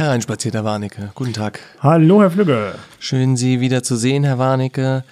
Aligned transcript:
Hereinspaziert, 0.00 0.54
Herr 0.54 0.64
Warnecke. 0.64 1.10
Guten 1.14 1.34
Tag. 1.34 1.60
Hallo, 1.80 2.22
Herr 2.22 2.30
Flügge. 2.30 2.74
Schön, 2.98 3.36
Sie 3.36 3.60
wieder 3.60 3.82
zu 3.82 3.96
sehen, 3.96 4.24
Herr 4.24 4.38
Warnecke. 4.38 5.04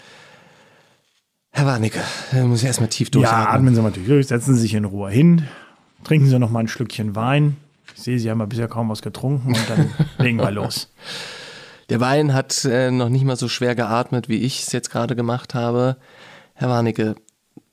Herr 1.50 1.66
Warnecke, 1.66 2.00
da 2.32 2.42
muss 2.44 2.60
ich 2.60 2.66
erstmal 2.66 2.88
tief 2.88 3.10
durchatmen. 3.10 3.44
Ja, 3.44 3.50
atmen 3.50 3.74
Sie 3.74 3.82
mal 3.82 3.92
durch. 3.92 4.28
Setzen 4.28 4.54
Sie 4.54 4.62
sich 4.62 4.72
in 4.72 4.86
Ruhe 4.86 5.10
hin. 5.10 5.46
Trinken 6.04 6.26
Sie 6.26 6.38
noch 6.38 6.50
mal 6.50 6.60
ein 6.60 6.68
Schlückchen 6.68 7.14
Wein. 7.14 7.58
Ich 7.94 8.02
sehe, 8.02 8.18
Sie 8.18 8.30
haben 8.30 8.40
ja 8.40 8.46
bisher 8.46 8.66
kaum 8.66 8.88
was 8.88 9.02
getrunken 9.02 9.48
und 9.48 9.68
dann 9.68 9.90
legen 10.24 10.38
wir 10.38 10.50
los. 10.50 10.90
Der 11.90 12.00
Wein 12.00 12.32
hat 12.32 12.64
äh, 12.64 12.90
noch 12.90 13.10
nicht 13.10 13.24
mal 13.24 13.36
so 13.36 13.48
schwer 13.48 13.74
geatmet, 13.74 14.30
wie 14.30 14.38
ich 14.38 14.62
es 14.62 14.72
jetzt 14.72 14.90
gerade 14.90 15.14
gemacht 15.14 15.54
habe. 15.54 15.98
Herr 16.54 16.70
Warnecke, 16.70 17.14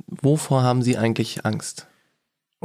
wovor 0.07 0.63
haben 0.63 0.81
Sie 0.81 0.97
eigentlich 0.97 1.45
Angst? 1.45 1.87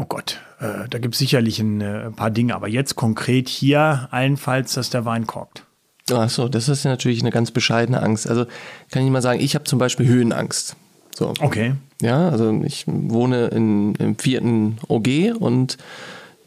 Oh 0.01 0.07
Gott, 0.09 0.41
äh, 0.61 0.89
da 0.89 0.99
gibt 0.99 1.15
es 1.15 1.19
sicherlich 1.19 1.59
ein 1.59 1.83
äh, 1.83 2.11
paar 2.11 2.31
Dinge, 2.31 2.55
aber 2.55 2.69
jetzt 2.69 2.97
konkret 2.97 3.51
hier 3.51 4.09
allenfalls, 4.11 4.73
dass 4.73 4.89
der 4.89 5.05
Wein 5.05 5.27
korkt. 5.27 5.65
Ach 6.11 6.31
so, 6.31 6.49
das 6.49 6.71
ist 6.71 6.85
ja 6.85 6.91
natürlich 6.91 7.21
eine 7.21 7.31
ganz 7.31 7.51
bescheidene 7.51 8.03
Angst. 8.03 8.27
Also 8.27 8.47
kann 8.91 9.05
ich 9.05 9.11
mal 9.11 9.21
sagen, 9.21 9.41
ich 9.41 9.55
habe 9.55 9.65
zum 9.65 9.79
Beispiel 9.79 10.09
Höhenangst. 10.09 10.75
So. 11.15 11.35
Okay. 11.41 11.75
Ja, 12.01 12.31
also 12.31 12.63
ich 12.65 12.85
wohne 12.87 13.49
in, 13.49 13.95
im 13.97 14.17
vierten 14.17 14.79
OG 14.89 15.35
und 15.39 15.77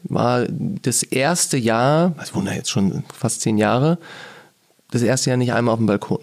war 0.02 0.46
das 0.48 1.04
erste 1.04 1.56
Jahr, 1.56 2.12
ich 2.24 2.34
wohne 2.34 2.56
jetzt 2.56 2.70
schon 2.70 3.04
fast 3.14 3.42
zehn 3.42 3.56
Jahre, 3.56 3.98
das 4.90 5.02
erste 5.02 5.30
Jahr 5.30 5.36
nicht 5.36 5.52
einmal 5.52 5.74
auf 5.74 5.78
dem 5.78 5.86
Balkon. 5.86 6.18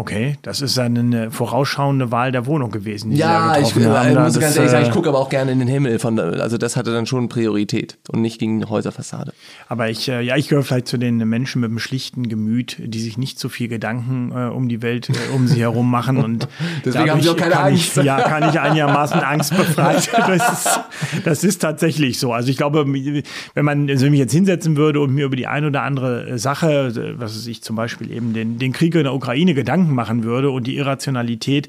Okay, 0.00 0.36
das 0.42 0.60
ist 0.60 0.78
eine 0.78 1.32
vorausschauende 1.32 2.12
Wahl 2.12 2.30
der 2.30 2.46
Wohnung 2.46 2.70
gewesen. 2.70 3.10
ja, 3.10 3.58
ich, 3.58 3.74
haben, 3.74 4.12
ich 4.12 4.16
muss 4.16 4.38
ganz 4.38 4.56
ehrlich 4.56 4.70
sagen, 4.70 4.84
ich 4.84 4.90
äh, 4.90 4.92
gucke 4.92 5.08
aber 5.08 5.18
auch 5.18 5.28
gerne 5.28 5.50
in 5.50 5.58
den 5.58 5.66
Himmel. 5.66 5.98
Von, 5.98 6.20
also 6.20 6.56
das 6.56 6.76
hatte 6.76 6.92
dann 6.92 7.04
schon 7.04 7.28
Priorität 7.28 7.98
und 8.12 8.20
nicht 8.20 8.38
gegen 8.38 8.60
die 8.60 8.66
Häuserfassade. 8.66 9.32
Aber 9.66 9.90
ich, 9.90 10.08
äh, 10.08 10.20
ja, 10.20 10.36
ich 10.36 10.46
gehöre 10.46 10.62
vielleicht 10.62 10.86
zu 10.86 10.98
den 10.98 11.16
Menschen 11.28 11.60
mit 11.62 11.70
einem 11.70 11.80
schlichten 11.80 12.28
Gemüt, 12.28 12.76
die 12.78 13.00
sich 13.00 13.18
nicht 13.18 13.40
so 13.40 13.48
viel 13.48 13.66
Gedanken 13.66 14.30
äh, 14.30 14.48
um 14.50 14.68
die 14.68 14.82
Welt 14.82 15.10
äh, 15.10 15.34
um 15.34 15.48
sie 15.48 15.62
herum 15.62 15.90
machen. 15.90 16.18
Und 16.24 16.46
Deswegen 16.84 17.10
haben 17.10 17.20
sie 17.20 17.30
auch 17.30 17.36
keine 17.36 17.58
Angst. 17.58 17.96
Ich, 17.96 18.04
ja, 18.04 18.20
kann 18.20 18.48
ich 18.48 18.60
einigermaßen 18.60 19.18
Angst 19.18 19.56
befreit. 19.56 20.08
Das 20.28 20.52
ist, 20.52 20.80
das 21.24 21.44
ist 21.44 21.58
tatsächlich 21.58 22.18
so. 22.18 22.32
Also 22.32 22.50
ich 22.50 22.56
glaube, 22.56 22.84
wenn 22.86 23.64
man 23.64 23.88
also 23.88 24.04
wenn 24.04 24.10
mich 24.10 24.20
jetzt 24.20 24.32
hinsetzen 24.32 24.76
würde 24.76 25.00
und 25.00 25.12
mir 25.12 25.24
über 25.24 25.36
die 25.36 25.46
eine 25.46 25.68
oder 25.68 25.82
andere 25.82 26.38
Sache, 26.38 27.16
was 27.18 27.34
weiß 27.34 27.46
ich 27.46 27.62
zum 27.62 27.76
Beispiel 27.76 28.12
eben 28.12 28.32
den, 28.34 28.58
den 28.58 28.72
Krieg 28.72 28.94
in 28.94 29.04
der 29.04 29.14
Ukraine 29.14 29.54
Gedanken 29.54 29.87
Gedanken 29.88 29.94
machen 29.94 30.24
würde 30.24 30.50
und 30.50 30.66
die 30.66 30.76
Irrationalität 30.76 31.68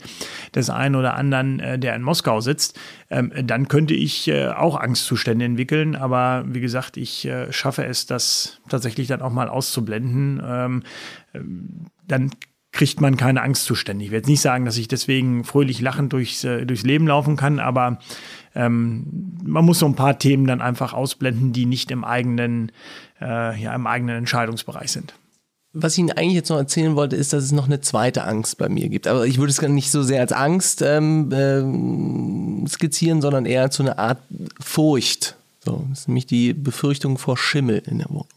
des 0.56 0.70
einen 0.70 0.96
oder 0.96 1.16
anderen, 1.16 1.60
äh, 1.60 1.80
der 1.80 1.96
in 1.96 2.02
Moskau 2.02 2.42
sitzt, 2.42 2.80
ähm, 3.10 3.32
dann 3.44 3.68
könnte 3.68 3.94
ich 3.94 4.28
äh, 4.28 4.48
auch 4.50 4.80
Angstzustände 4.80 5.46
entwickeln. 5.46 5.96
Aber 5.96 6.44
wie 6.48 6.62
gesagt, 6.62 6.98
ich 6.98 7.26
äh, 7.26 7.52
schaffe 7.52 7.86
es, 7.86 8.06
das 8.06 8.60
tatsächlich 8.70 9.08
dann 9.08 9.22
auch 9.22 9.32
mal 9.32 9.50
auszublenden. 9.50 10.42
Ähm, 10.46 10.84
dann 12.08 12.32
kriegt 12.72 13.02
man 13.02 13.18
keine 13.18 13.42
Angstzustände. 13.42 14.06
Ich 14.06 14.12
werde 14.12 14.22
jetzt 14.22 14.30
nicht 14.30 14.42
sagen, 14.42 14.66
dass 14.66 14.78
ich 14.78 14.88
deswegen 14.88 15.44
fröhlich 15.44 15.82
lachend 15.82 16.14
durchs, 16.14 16.42
durchs 16.42 16.84
Leben 16.84 17.08
laufen 17.08 17.36
kann, 17.36 17.60
aber 17.60 17.98
ähm, 18.54 19.34
man 19.44 19.66
muss 19.66 19.80
so 19.80 19.88
ein 19.88 19.96
paar 19.96 20.20
Themen 20.20 20.46
dann 20.46 20.62
einfach 20.62 20.94
ausblenden, 20.94 21.52
die 21.52 21.66
nicht 21.66 21.90
im 21.90 22.04
eigenen, 22.04 22.72
äh, 23.22 23.60
ja, 23.60 23.74
im 23.74 23.88
eigenen 23.88 24.18
Entscheidungsbereich 24.18 24.92
sind 24.92 25.19
was 25.74 25.94
ich 25.94 26.00
Ihnen 26.00 26.12
eigentlich 26.12 26.34
jetzt 26.34 26.50
noch 26.50 26.58
erzählen 26.58 26.96
wollte, 26.96 27.16
ist, 27.16 27.32
dass 27.32 27.44
es 27.44 27.52
noch 27.52 27.66
eine 27.66 27.80
zweite 27.82 28.24
Angst 28.24 28.58
bei 28.58 28.70
mir 28.70 28.90
gibt. 28.90 29.08
Aber 29.08 29.28
ich 29.28 29.38
würde 29.38 29.52
es 29.52 29.60
gar 29.60 29.70
nicht 29.70 29.92
so 29.92 30.02
sehr 30.02 30.22
als 30.22 30.32
Angst 30.32 30.82
ähm, 30.82 31.30
ähm, 31.32 32.66
skizzieren, 32.68 33.22
sondern 33.22 33.46
eher 33.46 33.70
zu 33.70 33.84
einer 33.84 34.00
Art 34.00 34.20
Furcht. 34.60 35.36
So, 35.64 35.86
das 35.90 36.02
ist 36.02 36.08
nämlich 36.08 36.26
die 36.26 36.54
Befürchtung 36.54 37.18
vor 37.18 37.38
Schimmel 37.38 37.84
in 37.86 38.00
der 38.00 38.10
Wohnung. 38.10 38.28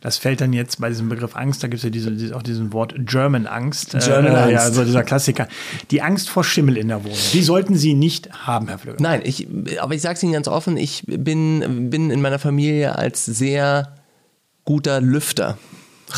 Das 0.00 0.16
fällt 0.16 0.40
dann 0.40 0.54
jetzt 0.54 0.80
bei 0.80 0.88
diesem 0.88 1.10
Begriff 1.10 1.36
Angst, 1.36 1.62
da 1.62 1.68
gibt 1.68 1.78
es 1.78 1.82
ja 1.84 1.90
diese, 1.90 2.34
auch 2.34 2.42
diesen 2.42 2.72
Wort 2.72 2.94
German 3.00 3.46
Angst. 3.46 3.90
German 3.98 4.32
äh, 4.32 4.36
Angst. 4.36 4.52
Ja, 4.52 4.60
also 4.60 4.82
dieser 4.82 5.02
Klassiker. 5.02 5.46
Die 5.90 6.00
Angst 6.00 6.30
vor 6.30 6.42
Schimmel 6.42 6.78
in 6.78 6.88
der 6.88 7.04
Wohnung. 7.04 7.18
Die 7.34 7.42
sollten 7.42 7.76
Sie 7.76 7.92
nicht 7.92 8.32
haben, 8.46 8.68
Herr 8.68 8.78
Flöger. 8.78 8.96
Nein, 9.00 9.20
ich, 9.24 9.46
aber 9.78 9.94
ich 9.94 10.00
sage 10.00 10.14
es 10.14 10.22
Ihnen 10.22 10.32
ganz 10.32 10.48
offen, 10.48 10.78
ich 10.78 11.04
bin, 11.06 11.90
bin 11.90 12.10
in 12.10 12.22
meiner 12.22 12.38
Familie 12.38 12.96
als 12.96 13.26
sehr 13.26 13.94
guter 14.64 15.02
Lüfter, 15.02 15.58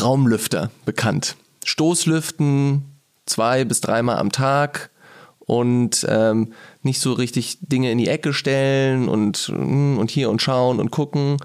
Raumlüfter 0.01 0.71
bekannt. 0.85 1.35
Stoßlüften 1.63 2.83
zwei 3.25 3.65
bis 3.65 3.81
dreimal 3.81 4.17
am 4.17 4.31
Tag 4.31 4.91
und 5.39 6.05
ähm, 6.09 6.53
nicht 6.81 6.99
so 6.99 7.13
richtig 7.13 7.59
Dinge 7.61 7.91
in 7.91 7.97
die 7.97 8.07
Ecke 8.07 8.33
stellen 8.33 9.07
und, 9.07 9.37
hm, 9.37 9.97
und 9.97 10.11
hier 10.11 10.29
und 10.29 10.41
schauen 10.41 10.79
und 10.79 10.91
gucken. 10.91 11.37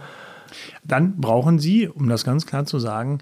Dann 0.85 1.21
brauchen 1.21 1.59
Sie, 1.59 1.89
um 1.89 2.09
das 2.09 2.25
ganz 2.25 2.47
klar 2.47 2.67
zu 2.67 2.79
sagen, 2.79 3.19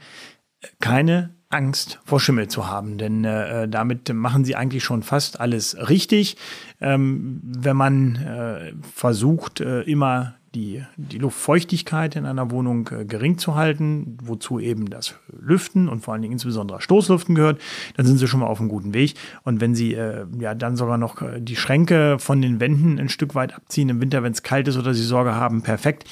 keine 0.80 1.34
Angst 1.50 1.98
vor 2.04 2.20
Schimmel 2.20 2.48
zu 2.48 2.66
haben, 2.66 2.98
denn 2.98 3.24
äh, 3.24 3.68
damit 3.68 4.12
machen 4.12 4.44
sie 4.44 4.54
eigentlich 4.54 4.84
schon 4.84 5.02
fast 5.02 5.40
alles 5.40 5.88
richtig. 5.88 6.36
Ähm, 6.80 7.40
wenn 7.42 7.76
man 7.76 8.16
äh, 8.16 8.72
versucht, 8.94 9.60
äh, 9.60 9.80
immer 9.82 10.34
die, 10.54 10.84
die 10.96 11.18
Luftfeuchtigkeit 11.18 12.16
in 12.16 12.24
einer 12.24 12.50
Wohnung 12.50 12.88
äh, 12.88 13.04
gering 13.04 13.38
zu 13.38 13.54
halten, 13.54 14.16
wozu 14.22 14.58
eben 14.58 14.88
das 14.88 15.14
Lüften 15.38 15.88
und 15.88 16.00
vor 16.00 16.14
allen 16.14 16.22
Dingen 16.22 16.32
insbesondere 16.32 16.80
Stoßlüften 16.80 17.34
gehört, 17.34 17.60
dann 17.96 18.06
sind 18.06 18.18
sie 18.18 18.26
schon 18.26 18.40
mal 18.40 18.46
auf 18.46 18.60
einem 18.60 18.68
guten 18.68 18.94
Weg. 18.94 19.14
Und 19.44 19.60
wenn 19.60 19.74
sie 19.74 19.94
äh, 19.94 20.26
ja 20.38 20.54
dann 20.54 20.76
sogar 20.76 20.98
noch 20.98 21.20
äh, 21.20 21.40
die 21.40 21.56
Schränke 21.56 22.18
von 22.18 22.40
den 22.40 22.60
Wänden 22.60 22.98
ein 22.98 23.08
Stück 23.08 23.34
weit 23.34 23.54
abziehen 23.54 23.88
im 23.90 24.00
Winter, 24.00 24.22
wenn 24.22 24.32
es 24.32 24.42
kalt 24.42 24.68
ist 24.68 24.76
oder 24.76 24.94
sie 24.94 25.02
Sorge 25.02 25.34
haben, 25.34 25.62
perfekt. 25.62 26.04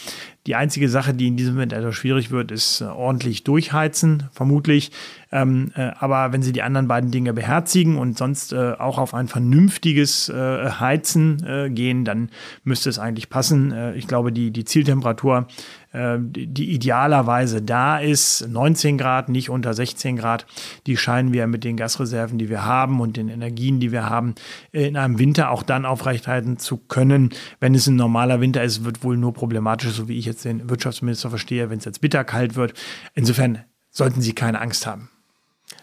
Die 0.47 0.55
einzige 0.55 0.89
Sache, 0.89 1.12
die 1.12 1.27
in 1.27 1.37
diesem 1.37 1.55
Moment 1.55 1.73
etwas 1.73 1.97
schwierig 1.97 2.31
wird, 2.31 2.53
ist 2.53 2.81
äh, 2.81 2.84
ordentlich 2.84 3.43
durchheizen, 3.43 4.25
vermutlich. 4.33 4.93
Ähm, 5.33 5.73
äh, 5.75 5.91
aber 5.99 6.33
wenn 6.33 6.43
Sie 6.43 6.53
die 6.53 6.62
anderen 6.62 6.87
beiden 6.87 7.11
Dinge 7.11 7.33
beherzigen 7.33 7.99
und 7.99 8.17
sonst 8.17 8.53
äh, 8.53 8.75
auch 8.79 8.99
auf 8.99 9.12
ein 9.12 9.27
vernünftiges 9.27 10.29
äh, 10.29 10.71
Heizen 10.71 11.45
äh, 11.45 11.69
gehen, 11.69 12.05
dann 12.05 12.31
müsste 12.62 12.89
es 12.89 13.01
eigentlich 13.01 13.29
passen. 13.29 13.73
Äh, 13.73 13.95
ich 13.95 14.06
glaube, 14.06 14.31
die, 14.31 14.53
die 14.53 14.65
Zieltemperatur 14.65 15.49
die 15.97 16.75
idealerweise 16.75 17.62
da 17.62 17.99
ist, 17.99 18.47
19 18.49 18.99
Grad, 18.99 19.31
nicht 19.31 19.49
unter 19.49 19.73
16 19.73 20.17
Grad, 20.17 20.47
die 20.87 20.97
scheinen 20.97 21.33
wir 21.33 21.47
mit 21.47 21.65
den 21.65 21.77
Gasreserven, 21.77 22.39
die 22.39 22.51
wir 22.51 22.65
haben 22.65 23.01
und 23.01 23.17
den 23.17 23.29
Energien, 23.29 23.81
die 23.81 23.93
wir 23.93 24.11
haben, 24.11 24.35
in 24.73 24.97
einem 24.97 25.19
Winter 25.19 25.51
auch 25.51 25.62
dann 25.62 25.87
aufrechthalten 25.87 26.59
zu 26.59 26.77
können. 26.77 27.31
Wenn 27.61 27.75
es 27.75 27.87
ein 27.87 27.97
normaler 27.97 28.41
Winter 28.41 28.62
ist, 28.62 28.85
wird 28.85 29.03
wohl 29.03 29.17
nur 29.17 29.33
problematisch, 29.33 29.93
so 29.93 30.06
wie 30.06 30.19
ich 30.19 30.27
jetzt 30.27 30.45
den 30.45 30.69
Wirtschaftsminister 30.69 31.31
verstehe, 31.31 31.71
wenn 31.71 31.79
es 31.79 31.87
jetzt 31.87 32.03
bitterkalt 32.03 32.56
wird. 32.56 32.75
Insofern 33.15 33.65
sollten 33.91 34.21
Sie 34.21 34.35
keine 34.35 34.61
Angst 34.61 34.87
haben. 34.87 35.09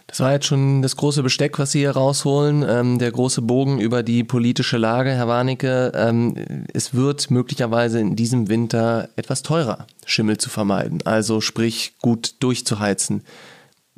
Das 0.08 0.20
war 0.20 0.34
jetzt 0.34 0.46
schon 0.46 0.82
das 0.82 0.96
große 0.96 1.24
Besteck, 1.24 1.58
was 1.60 1.72
Sie 1.72 1.80
hier 1.80 1.92
rausholen, 1.92 2.64
ähm, 2.68 3.00
der 3.00 3.12
große 3.12 3.42
Bogen 3.42 3.80
über 3.80 4.04
die 4.04 4.24
politische 4.24 4.78
Lage, 4.78 5.12
Herr 5.12 5.28
Warnecke. 5.28 5.92
Ähm, 5.96 6.36
es 6.74 6.94
wird 6.94 7.32
möglicherweise 7.32 8.00
in 8.00 8.16
diesem 8.16 8.50
Winter 8.50 9.10
etwas 9.16 9.44
teurer, 9.44 9.88
Schimmel 10.06 10.38
zu 10.38 10.50
vermeiden, 10.50 11.02
also 11.06 11.42
sprich 11.42 11.94
gut 12.02 12.36
durchzuheizen. 12.42 13.24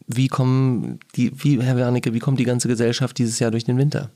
Wie 0.08 0.28
kommen 0.28 1.00
die, 1.16 1.32
wie, 1.44 1.62
Herr 1.62 1.78
Warnecke, 1.78 2.14
wie 2.14 2.20
kommt 2.20 2.40
die 2.40 2.46
ganze 2.46 2.68
Gesellschaft 2.68 3.18
dieses 3.18 3.40
Jahr 3.40 3.52
durch 3.52 3.64
den 3.64 3.78
Winter? 3.78 4.12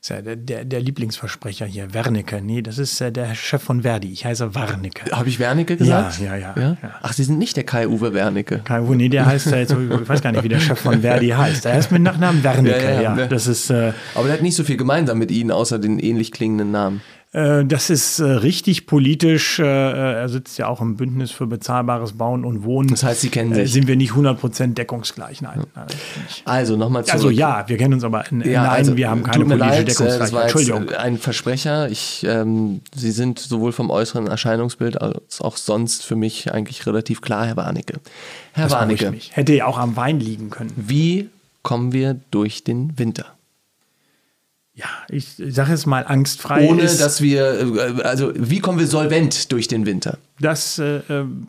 Ist 0.00 0.10
ja 0.10 0.20
der, 0.20 0.36
der, 0.36 0.64
der 0.64 0.80
Lieblingsversprecher 0.80 1.64
hier, 1.66 1.94
Wernicke. 1.94 2.42
Nee, 2.42 2.62
das 2.62 2.78
ist 2.78 3.00
äh, 3.00 3.12
der 3.12 3.34
Chef 3.34 3.62
von 3.62 3.82
Verdi. 3.82 4.12
Ich 4.12 4.24
heiße 4.24 4.54
Warnicke. 4.54 5.10
Habe 5.12 5.28
ich 5.28 5.38
Wernicke 5.38 5.76
gesagt? 5.76 6.18
Ja, 6.18 6.36
ja, 6.36 6.54
ja, 6.56 6.76
ja, 6.82 6.94
Ach, 7.02 7.12
Sie 7.12 7.24
sind 7.24 7.38
nicht 7.38 7.56
der 7.56 7.64
Kai-Uwe 7.64 8.12
Wernicke. 8.12 8.60
Kai-Uwe, 8.64 8.96
nee, 8.96 9.08
der 9.08 9.26
heißt 9.26 9.46
ja 9.46 9.58
jetzt, 9.58 9.72
ich 9.72 10.08
weiß 10.08 10.22
gar 10.22 10.32
nicht, 10.32 10.44
wie 10.44 10.48
der 10.48 10.60
Chef 10.60 10.78
von 10.78 11.02
Verdi 11.02 11.28
heißt. 11.28 11.64
Der 11.64 11.74
heißt 11.74 11.92
mit 11.92 12.02
Nachnamen 12.02 12.42
Wernicke, 12.42 12.82
ja. 12.82 13.00
ja, 13.00 13.16
ja. 13.16 13.26
Das 13.26 13.46
ist, 13.46 13.70
äh, 13.70 13.92
Aber 14.14 14.24
der 14.24 14.34
hat 14.34 14.42
nicht 14.42 14.56
so 14.56 14.64
viel 14.64 14.76
gemeinsam 14.76 15.18
mit 15.18 15.30
Ihnen, 15.30 15.50
außer 15.50 15.78
den 15.78 15.98
ähnlich 15.98 16.32
klingenden 16.32 16.70
Namen. 16.70 17.00
Äh, 17.34 17.64
das 17.64 17.90
ist 17.90 18.20
äh, 18.20 18.24
richtig 18.24 18.86
politisch. 18.86 19.58
Äh, 19.58 19.64
er 19.64 20.28
sitzt 20.28 20.56
ja 20.56 20.68
auch 20.68 20.80
im 20.80 20.96
Bündnis 20.96 21.32
für 21.32 21.48
bezahlbares 21.48 22.12
Bauen 22.12 22.44
und 22.44 22.62
Wohnen. 22.62 22.88
Das 22.88 23.02
heißt, 23.02 23.22
Sie 23.22 23.28
kennen 23.28 23.52
sich. 23.52 23.72
Sind 23.72 23.88
wir 23.88 23.96
nicht 23.96 24.12
100% 24.12 24.74
deckungsgleich? 24.74 25.42
Nein. 25.42 25.64
nein 25.74 25.86
also 26.44 26.76
nochmal 26.76 27.04
zurück. 27.04 27.14
Also 27.14 27.30
ja, 27.30 27.64
wir 27.66 27.76
kennen 27.76 27.94
uns 27.94 28.04
aber. 28.04 28.24
Ja, 28.30 28.62
nein, 28.62 28.70
also, 28.70 28.96
wir 28.96 29.10
haben 29.10 29.24
keine 29.24 29.44
politische 29.44 29.68
leid, 29.68 29.88
Deckungsgleichheit. 29.88 30.20
Das 30.20 30.32
war 30.32 30.42
Entschuldigung. 30.42 30.88
ein 30.90 31.18
Versprecher. 31.18 31.90
Ich, 31.90 32.24
ähm, 32.28 32.80
Sie 32.94 33.10
sind 33.10 33.40
sowohl 33.40 33.72
vom 33.72 33.90
äußeren 33.90 34.28
Erscheinungsbild 34.28 35.02
als 35.02 35.40
auch 35.40 35.56
sonst 35.56 36.06
für 36.06 36.16
mich 36.16 36.52
eigentlich 36.52 36.86
relativ 36.86 37.20
klar, 37.20 37.46
Herr 37.46 37.56
Warnecke. 37.56 37.94
Herr 38.52 38.64
das 38.64 38.72
Warnecke. 38.72 39.12
Hätte 39.32 39.54
ja 39.54 39.66
auch 39.66 39.78
am 39.78 39.96
Wein 39.96 40.20
liegen 40.20 40.50
können. 40.50 40.72
Wie 40.76 41.30
kommen 41.64 41.92
wir 41.92 42.16
durch 42.30 42.62
den 42.62 42.96
Winter? 42.96 43.33
Ja, 44.76 44.86
ich 45.08 45.36
sage 45.36 45.72
es 45.72 45.86
mal 45.86 46.04
angstfrei. 46.04 46.68
Ohne 46.68 46.82
ist, 46.82 47.00
dass 47.00 47.20
wir, 47.22 47.76
äh, 47.76 48.02
also 48.02 48.32
wie 48.34 48.58
kommen 48.58 48.80
wir 48.80 48.88
solvent 48.88 49.52
durch 49.52 49.68
den 49.68 49.86
Winter? 49.86 50.18
Das 50.40 50.80
äh, 50.80 51.00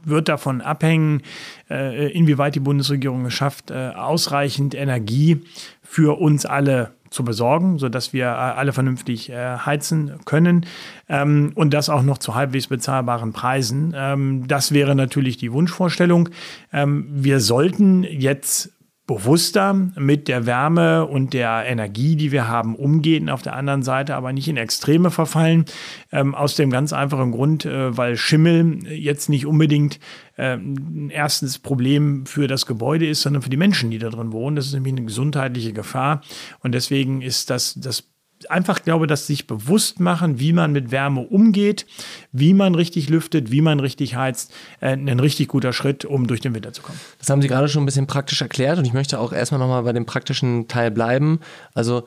wird 0.04 0.30
davon 0.30 0.62
abhängen, 0.62 1.24
äh, 1.70 2.12
inwieweit 2.12 2.54
die 2.54 2.60
Bundesregierung 2.60 3.26
es 3.26 3.34
schafft, 3.34 3.72
äh, 3.72 3.92
ausreichend 3.96 4.76
Energie 4.76 5.42
für 5.82 6.20
uns 6.20 6.46
alle 6.46 6.92
zu 7.10 7.24
besorgen, 7.24 7.80
sodass 7.80 8.14
wir 8.14 8.32
alle 8.32 8.74
vernünftig 8.74 9.32
heizen 9.32 10.20
können 10.26 10.66
ähm, 11.08 11.54
und 11.56 11.74
das 11.74 11.88
auch 11.88 12.02
noch 12.02 12.18
zu 12.18 12.36
halbwegs 12.36 12.68
bezahlbaren 12.68 13.32
Preisen. 13.32 13.94
Ähm, 13.96 14.48
das 14.50 14.74
wäre 14.74 14.96
natürlich 14.96 15.38
die 15.38 15.54
Wunschvorstellung. 15.54 16.28
Ähm, 16.74 17.08
wir 17.10 17.40
sollten 17.40 18.04
jetzt 18.04 18.75
bewusster 19.08 19.74
mit 19.74 20.28
der 20.28 20.46
Wärme 20.46 21.06
und 21.06 21.34
der 21.34 21.66
Energie, 21.66 22.16
die 22.16 22.32
wir 22.32 22.48
haben, 22.48 22.76
umgehen, 22.76 23.30
auf 23.30 23.44
der 23.44 23.56
anderen 23.56 23.84
Seite 23.84 24.16
aber 24.16 24.34
nicht 24.34 24.48
in 24.48 24.58
Extreme 24.58 25.12
verfallen, 25.12 25.66
ähm, 26.12 26.34
aus 26.34 26.56
dem 26.56 26.72
ganz 26.72 26.92
einfachen 26.92 27.32
Grund, 27.32 27.66
äh, 27.66 27.96
weil 27.96 28.18
Schimmel 28.18 28.88
jetzt 28.88 29.30
nicht 29.30 29.46
unbedingt 29.46 30.00
äh, 30.38 30.56
ein 30.56 31.12
erstes 31.12 31.60
Problem 31.60 32.26
für 32.26 32.48
das 32.48 32.66
Gebäude 32.66 33.08
ist, 33.08 33.22
sondern 33.22 33.44
für 33.44 33.50
die 33.50 33.58
Menschen, 33.58 33.92
die 33.92 34.00
da 34.00 34.10
drin 34.10 34.32
wohnen. 34.32 34.56
Das 34.56 34.66
ist 34.66 34.74
nämlich 34.74 34.94
eine 34.94 35.06
gesundheitliche 35.06 35.74
Gefahr 35.74 36.22
und 36.62 36.74
deswegen 36.74 37.22
ist 37.22 37.52
das 37.52 37.76
das 37.76 38.15
einfach 38.50 38.84
glaube, 38.84 39.08
dass 39.08 39.28
sich 39.28 39.48
bewusst 39.48 40.00
machen, 40.00 40.40
wie 40.40 40.54
man 40.54 40.72
mit 40.72 40.92
Wärme 40.92 41.22
umgeht, 41.22 41.86
wie 42.32 42.54
man 42.54 42.76
richtig 42.76 43.10
lüftet, 43.10 43.52
wie 43.52 43.62
man 43.62 43.80
richtig 43.80 44.16
heizt, 44.16 44.54
äh, 44.82 44.90
ein 44.90 45.20
richtig 45.20 45.48
guter 45.48 45.74
Schritt, 45.74 46.06
um 46.06 46.28
durch 46.28 46.42
den 46.42 46.54
Winter 46.54 46.74
zu 46.74 46.82
kommen. 46.82 47.00
Das 47.20 47.30
haben 47.30 47.42
Sie 47.42 47.48
gerade 47.48 47.68
schon 47.68 47.84
ein 47.84 47.86
bisschen 47.86 48.08
praktisch 48.08 48.42
erklärt 48.42 48.78
und 48.78 48.86
ich 48.86 48.94
möchte 48.94 49.20
auch 49.20 49.34
erstmal 49.34 49.60
nochmal 49.60 49.84
bei 49.84 49.94
dem 49.94 50.06
praktischen 50.06 50.68
Teil 50.68 50.92
bleiben. 50.92 51.40
Also 51.74 52.06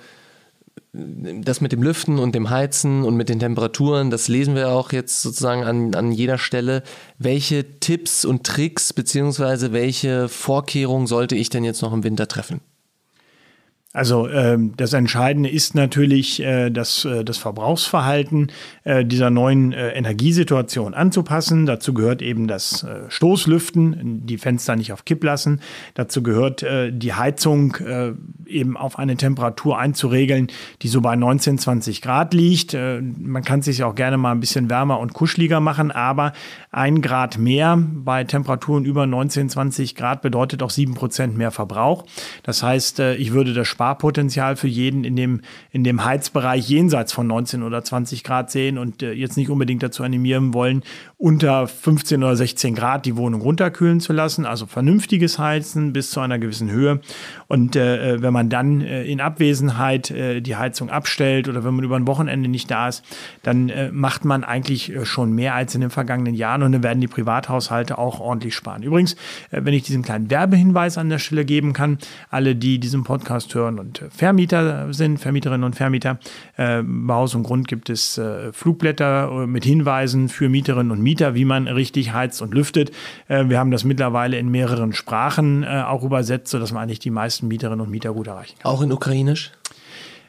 das 0.93 1.61
mit 1.61 1.73
dem 1.73 1.83
Lüften 1.83 2.19
und 2.19 2.35
dem 2.35 2.51
Heizen 2.51 3.05
und 3.05 3.17
mit 3.17 3.29
den 3.29 3.39
Temperaturen, 3.39 4.11
das 4.11 4.29
lesen 4.29 4.55
wir 4.55 4.71
auch 4.71 4.93
jetzt 4.93 5.23
sozusagen 5.23 5.65
an, 5.65 5.95
an 5.95 6.13
jeder 6.13 6.39
Stelle. 6.39 6.83
Welche 7.19 7.79
Tipps 7.81 8.25
und 8.25 8.45
Tricks 8.45 8.93
beziehungsweise 8.93 9.73
welche 9.73 10.29
Vorkehrungen 10.29 11.07
sollte 11.07 11.37
ich 11.37 11.51
denn 11.51 11.65
jetzt 11.65 11.83
noch 11.83 11.93
im 11.93 12.05
Winter 12.05 12.27
treffen? 12.27 12.61
Also 13.99 14.29
ähm, 14.29 14.75
das 14.77 14.93
Entscheidende 14.93 15.49
ist 15.49 15.75
natürlich, 15.75 16.41
äh, 16.41 16.71
das, 16.71 17.05
äh, 17.05 17.25
das 17.25 17.37
Verbrauchsverhalten 17.37 18.53
äh, 18.85 19.05
dieser 19.05 19.29
neuen 19.29 19.73
äh, 19.73 19.89
Energiesituation 19.89 20.95
anzupassen. 20.95 21.67
Dazu 21.67 21.95
gehört 21.95 22.23
eben 22.23 22.47
das 22.47 22.85
äh, 22.85 23.11
Stoßlüften, 23.11 24.25
die 24.25 24.39
Fenster 24.39 24.77
nicht 24.77 24.93
auf 24.93 25.05
Kipp 25.05 25.25
lassen. 25.25 25.61
Dazu 25.95 26.23
gehört 26.23 26.63
äh, 26.63 26.93
die 26.93 27.15
Heizung 27.15 27.75
äh, 27.85 28.13
eben 28.47 28.77
auf 28.77 29.01
eine 29.01 29.17
Temperatur 29.17 29.77
einzuregeln, 29.81 30.47
die 30.83 30.89
so 30.89 31.01
bei 31.01 31.17
19, 31.17 31.59
20 31.59 32.01
Grad 32.01 32.35
liegt. 32.35 32.75
Äh, 32.75 33.01
man 33.01 33.43
kann 33.43 33.59
es 33.59 33.65
sich 33.65 33.83
auch 33.83 33.97
gerne 33.97 34.17
mal 34.17 34.31
ein 34.31 34.39
bisschen 34.39 34.71
wärmer 34.71 35.01
und 35.01 35.13
kuscheliger 35.13 35.59
machen, 35.59 35.91
aber 35.91 36.35
ein 36.71 37.03
Grad 37.03 37.37
mehr 37.37 37.77
bei 37.77 38.23
Temperaturen 38.23 38.85
über 38.85 39.09
19, 39.09 39.49
20 39.49 39.97
Grad 39.97 40.23
bedeutet 40.23 40.63
auch 40.63 40.71
sieben 40.71 40.95
Prozent 40.95 41.37
mehr 41.37 41.51
Verbrauch. 41.51 42.05
Das 42.45 42.63
heißt, 42.63 43.01
äh, 43.01 43.17
ich 43.17 43.33
würde 43.33 43.55
das 43.55 43.67
Sparpotenzial 43.89 44.57
für 44.57 44.69
jeden 44.69 45.05
in 45.05 45.17
dem, 45.17 45.41
in 45.71 45.83
dem 45.83 46.05
Heizbereich 46.05 46.69
jenseits 46.69 47.13
von 47.13 47.27
19 47.27 47.63
oder 47.63 47.83
20 47.83 48.23
Grad 48.23 48.51
sehen 48.51 48.77
und 48.77 49.03
äh, 49.03 49.13
jetzt 49.13 49.39
nicht 49.39 49.49
unbedingt 49.49 49.83
dazu 49.83 50.03
animieren 50.03 50.53
wollen, 50.53 50.83
unter 51.17 51.67
15 51.67 52.23
oder 52.23 52.37
16 52.37 52.75
Grad 52.75 53.07
die 53.07 53.17
Wohnung 53.17 53.41
runterkühlen 53.41 54.01
zu 54.01 54.13
lassen. 54.13 54.45
Also 54.45 54.67
vernünftiges 54.67 55.39
Heizen 55.39 55.95
bis 55.95 56.11
zu 56.11 56.21
einer 56.21 56.39
gewissen 56.39 56.71
Höhe. 56.71 57.01
Und 57.49 57.77
äh, 57.77 58.15
äh 58.15 58.23
wenn 58.23 58.33
man 58.33 58.49
dann 58.49 58.81
äh, 58.81 59.05
in 59.05 59.21
Abwesenheit 59.21 60.11
äh, 60.11 60.41
die 60.41 60.57
Heizung 60.57 60.91
abstellt 60.91 61.49
oder 61.49 61.65
wenn 61.65 61.75
man 61.75 61.85
über 61.85 61.97
ein 61.97 62.07
Wochenende 62.07 62.49
nicht 62.49 62.71
da 62.71 62.89
ist, 62.89 63.05
dann 63.43 63.69
äh, 63.69 63.91
macht 63.91 64.25
man 64.25 64.45
eigentlich 64.45 64.95
äh, 64.95 65.05
schon 65.05 65.33
mehr 65.33 65.55
als 65.55 65.75
in 65.75 65.81
den 65.81 65.91
vergangenen 65.91 66.35
Jahren 66.35 66.63
und 66.63 66.73
dann 66.73 66.83
werden 66.83 67.01
die 67.01 67.09
Privathaushalte 67.09 67.99
auch 67.99 68.21
ordentlich 68.21 68.55
sparen. 68.55 68.83
Übrigens, 68.83 69.15
äh, 69.51 69.63
wenn 69.65 69.75
ich 69.75 69.83
diesen 69.83 70.03
kleinen 70.03 70.31
Werbehinweis 70.31 70.99
an 70.99 71.09
der 71.09 71.19
Stelle 71.19 71.45
geben 71.45 71.73
kann, 71.73 71.99
alle, 72.31 72.55
die 72.55 72.79
diesen 72.79 73.05
Podcast 73.05 73.55
hören, 73.55 73.79
und 73.79 74.05
Vermieter 74.11 74.93
sind, 74.93 75.19
Vermieterinnen 75.19 75.65
und 75.65 75.77
Vermieter. 75.77 76.19
Äh, 76.57 76.83
bei 76.85 77.15
Haus 77.15 77.35
und 77.35 77.43
Grund 77.45 77.69
gibt 77.69 77.91
es 77.91 78.19
äh, 78.19 78.53
Flugblätter 78.53 79.31
äh, 79.31 79.47
mit 79.47 79.65
Hinweisen 79.65 80.29
für 80.29 80.49
Mieterinnen 80.49 80.91
und 80.91 81.03
Mieter, 81.03 81.35
wie 81.35 81.45
man 81.45 81.67
richtig 81.69 82.13
heizt 82.13 82.43
und 82.43 82.55
lüftet. 82.55 82.91
wir 83.29 83.59
haben 83.59 83.71
das 83.71 83.85
mittlerweile 83.85 84.39
in 84.39 84.51
mehreren 84.51 84.93
Sprachen 84.93 85.65
auch 85.65 86.03
übersetzt, 86.03 86.51
sodass 86.51 86.73
man 86.73 86.83
eigentlich 86.83 86.99
die 86.99 87.11
meisten 87.11 87.38
Mieterinnen 87.47 87.81
und 87.81 87.91
Mieter 87.91 88.13
gut 88.13 88.27
erreichen 88.27 88.57
kann. 88.59 88.73
Auch 88.73 88.83
in 88.83 88.91
Ukrainisch? 88.91 89.53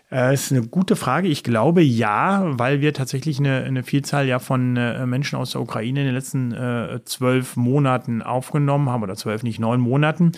Das 0.09 0.19
äh, 0.19 0.33
ist 0.33 0.51
eine 0.51 0.63
gute 0.63 0.95
Frage. 0.95 1.27
Ich 1.27 1.43
glaube 1.43 1.81
ja, 1.83 2.43
weil 2.57 2.81
wir 2.81 2.93
tatsächlich 2.93 3.37
eine, 3.39 3.63
eine 3.63 3.83
Vielzahl 3.83 4.27
ja 4.27 4.39
von 4.39 4.75
äh, 4.75 5.05
Menschen 5.05 5.37
aus 5.37 5.51
der 5.51 5.61
Ukraine 5.61 5.99
in 5.99 6.05
den 6.07 6.15
letzten 6.15 6.51
äh, 6.51 6.99
zwölf 7.05 7.55
Monaten 7.55 8.23
aufgenommen 8.23 8.89
haben 8.89 9.03
oder 9.03 9.15
zwölf, 9.15 9.43
nicht 9.43 9.59
neun 9.59 9.79
Monaten. 9.79 10.31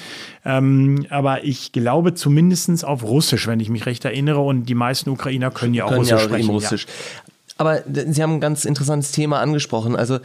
Ähm, 0.43 1.05
aber 1.09 1.45
ich 1.45 1.71
glaube 1.71 2.13
zumindest 2.13 2.83
auf 2.83 3.03
Russisch, 3.03 3.47
wenn 3.47 3.59
ich 3.61 3.69
mich 3.69 3.85
recht 3.85 4.03
erinnere. 4.03 4.41
Und 4.41 4.65
die 4.65 4.75
meisten 4.75 5.09
Ukrainer 5.09 5.51
können 5.51 5.73
ja 5.73 5.85
auch 5.85 5.89
können 5.89 5.99
Russisch 5.99 6.19
ja 6.19 6.19
sprechen. 6.19 6.49
Russisch. 6.49 6.85
Ja. 6.85 7.23
Aber 7.57 7.83
Sie 7.85 8.21
haben 8.21 8.33
ein 8.33 8.41
ganz 8.41 8.65
interessantes 8.65 9.11
Thema 9.11 9.39
angesprochen. 9.39 9.95
Also 9.95 10.19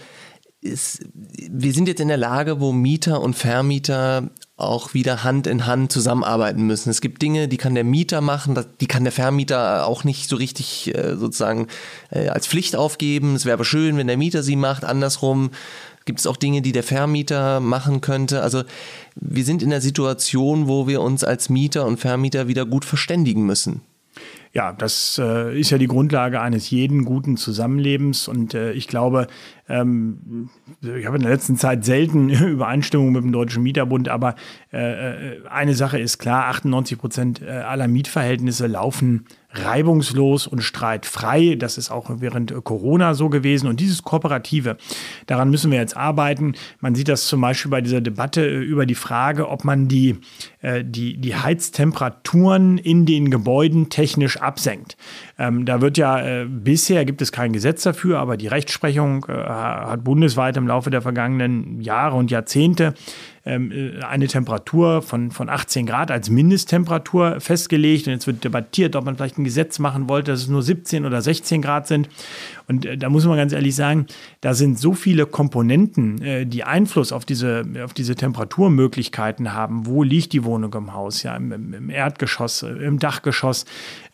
ist, 0.61 1.07
wir 1.13 1.73
sind 1.73 1.87
jetzt 1.87 2.01
in 2.01 2.09
der 2.09 2.17
Lage, 2.17 2.61
wo 2.61 2.73
Mieter 2.73 3.21
und 3.21 3.35
Vermieter 3.35 4.31
auch 4.56 4.94
wieder 4.94 5.23
Hand 5.23 5.47
in 5.47 5.67
Hand 5.67 5.93
zusammenarbeiten 5.93 6.62
müssen. 6.62 6.88
Es 6.88 7.03
gibt 7.03 7.20
Dinge, 7.20 7.47
die 7.47 7.58
kann 7.58 7.75
der 7.75 7.85
Mieter 7.85 8.23
machen, 8.23 8.58
die 8.81 8.87
kann 8.87 9.05
der 9.05 9.12
Vermieter 9.12 9.87
auch 9.87 10.05
nicht 10.05 10.31
so 10.31 10.37
richtig 10.37 10.94
äh, 10.94 11.17
sozusagen 11.17 11.67
äh, 12.11 12.29
als 12.29 12.47
Pflicht 12.47 12.75
aufgeben. 12.75 13.35
Es 13.35 13.44
wäre 13.44 13.55
aber 13.55 13.67
schön, 13.67 13.99
wenn 13.99 14.06
der 14.06 14.17
Mieter 14.17 14.43
sie 14.43 14.56
macht. 14.56 14.85
Andersrum 14.85 15.50
gibt 16.06 16.20
es 16.20 16.26
auch 16.26 16.38
Dinge, 16.38 16.62
die 16.62 16.73
der 16.73 16.85
Vermieter 16.85 17.61
machen 17.61 18.00
könnte. 18.00 18.41
Also 18.41 18.62
wir 19.14 19.44
sind 19.44 19.62
in 19.62 19.70
der 19.70 19.82
Situation, 19.82 20.69
wo 20.69 20.87
wir 20.87 21.02
uns 21.02 21.23
als 21.23 21.50
Mieter 21.50 21.85
und 21.85 21.99
Vermieter 21.99 22.49
wieder 22.49 22.64
gut 22.64 22.87
verständigen 22.87 23.44
müssen 23.44 23.82
ja, 24.56 24.73
das 24.73 25.20
äh, 25.23 25.61
ist 25.61 25.69
ja 25.69 25.76
die 25.76 25.87
Grundlage 25.87 26.41
eines 26.41 26.70
jeden 26.70 27.05
guten 27.05 27.37
Zusammenlebens. 27.37 28.26
Und 28.26 28.55
äh, 28.55 28.73
ich 28.73 28.88
glaube, 28.88 29.26
ähm, 29.69 30.49
ich 30.81 31.05
habe 31.05 31.17
in 31.19 31.25
der 31.25 31.32
letzten 31.32 31.58
Zeit 31.58 31.85
selten 31.85 32.31
Übereinstimmung 32.31 33.12
mit 33.12 33.23
dem 33.23 33.32
Deutschen 33.32 33.62
Mieterbund, 33.62 34.08
aber 34.08 34.35
äh, 34.73 35.41
äh 35.41 35.47
eine 35.47 35.75
Sache 35.75 35.99
ist 35.99 36.17
klar, 36.17 36.47
98 36.47 36.97
Prozent 36.97 37.43
äh, 37.43 37.50
aller 37.50 37.87
Mietverhältnisse 37.87 38.67
laufen 38.67 39.26
reibungslos 39.64 40.47
und 40.47 40.62
streitfrei. 40.62 41.56
Das 41.56 41.79
ist 41.79 41.91
auch 41.91 42.11
während 42.19 42.53
Corona 42.64 43.14
so 43.14 43.29
gewesen. 43.29 43.69
Und 43.69 43.81
dieses 43.81 44.03
Kooperative, 44.03 44.76
daran 45.26 45.50
müssen 45.50 45.70
wir 45.70 45.79
jetzt 45.79 45.97
arbeiten. 45.97 46.55
Man 46.81 46.94
sieht 46.94 47.08
das 47.08 47.26
zum 47.26 47.41
Beispiel 47.41 47.70
bei 47.70 47.81
dieser 47.81 48.00
Debatte 48.00 48.47
äh, 48.47 48.62
über 48.62 48.87
die 48.87 48.94
Frage, 48.94 49.49
ob 49.49 49.64
man 49.64 49.88
die, 49.88 50.17
äh, 50.61 50.85
die, 50.85 51.17
die 51.19 51.35
Heiztemperaturen 51.35 52.79
in 52.79 53.06
den 53.06 53.31
Gebäuden 53.31 53.88
technisch 53.88 54.38
absenkt. 54.38 54.97
Ähm, 55.38 55.64
da 55.64 55.81
wird 55.81 55.99
ja, 55.99 56.21
äh, 56.21 56.47
bisher 56.47 57.04
gibt 57.04 57.23
es 57.23 57.33
kein 57.33 57.52
Gesetz 57.52 57.83
dafür, 57.83 58.19
aber 58.19 58.37
die 58.37 58.49
Rechtsprechung 58.49 59.26
hat 59.26 60.04
bundesweit 60.04 60.57
im 60.57 60.66
Laufe 60.66 60.90
der 60.90 61.02
vergangenen 61.02 61.81
Jahre 61.81 62.16
und 62.16 62.31
Jahrzehnte 62.31 62.95
äh, 62.95 63.36
eine 63.47 64.26
Temperatur 64.26 65.03
von, 65.03 65.31
von 65.31 65.49
18 65.49 65.87
Grad 65.87 66.11
als 66.11 66.31
Mindesttemperatur 66.31 67.41
festgelegt. 67.41 68.07
Und 68.07 68.15
jetzt 68.15 68.26
wird 68.26 68.43
debattiert, 68.43 68.97
ob 68.97 69.05
man 69.05 69.17
vielleicht 69.17 69.38
ein 69.38 69.45
Gesetz 69.45 69.79
machen 69.79 70.09
wollte, 70.09 70.33
dass 70.33 70.41
es 70.41 70.49
nur 70.49 70.62
17 70.62 71.05
oder 71.07 71.23
16 71.23 71.62
Grad 71.62 71.87
sind. 71.87 72.09
Und 72.68 72.85
äh, 72.85 72.96
da 72.96 73.08
muss 73.08 73.25
man 73.25 73.37
ganz 73.37 73.52
ehrlich 73.52 73.75
sagen, 73.75 74.06
da 74.40 74.54
sind 74.54 74.78
so 74.78 74.92
viele 74.92 75.26
Komponenten, 75.26 76.20
äh, 76.23 76.46
die 76.46 76.64
Einfluss 76.64 77.12
auf 77.12 77.25
diese, 77.25 77.64
auf 77.85 77.94
diese 77.94 78.14
Temperaturmöglichkeiten 78.14 79.52
haben. 79.52 79.87
Wo 79.87 80.02
liegt 80.02 80.32
die 80.32 80.44
Wohnung 80.44 80.75
im 80.75 80.92
Haus? 80.92 81.23
Ja, 81.23 81.37
im, 81.37 81.52
im 81.73 81.90
Erdgeschoss, 81.90 82.62
äh, 82.62 82.68
im 82.68 82.99
Dachgeschoss. 82.99 83.64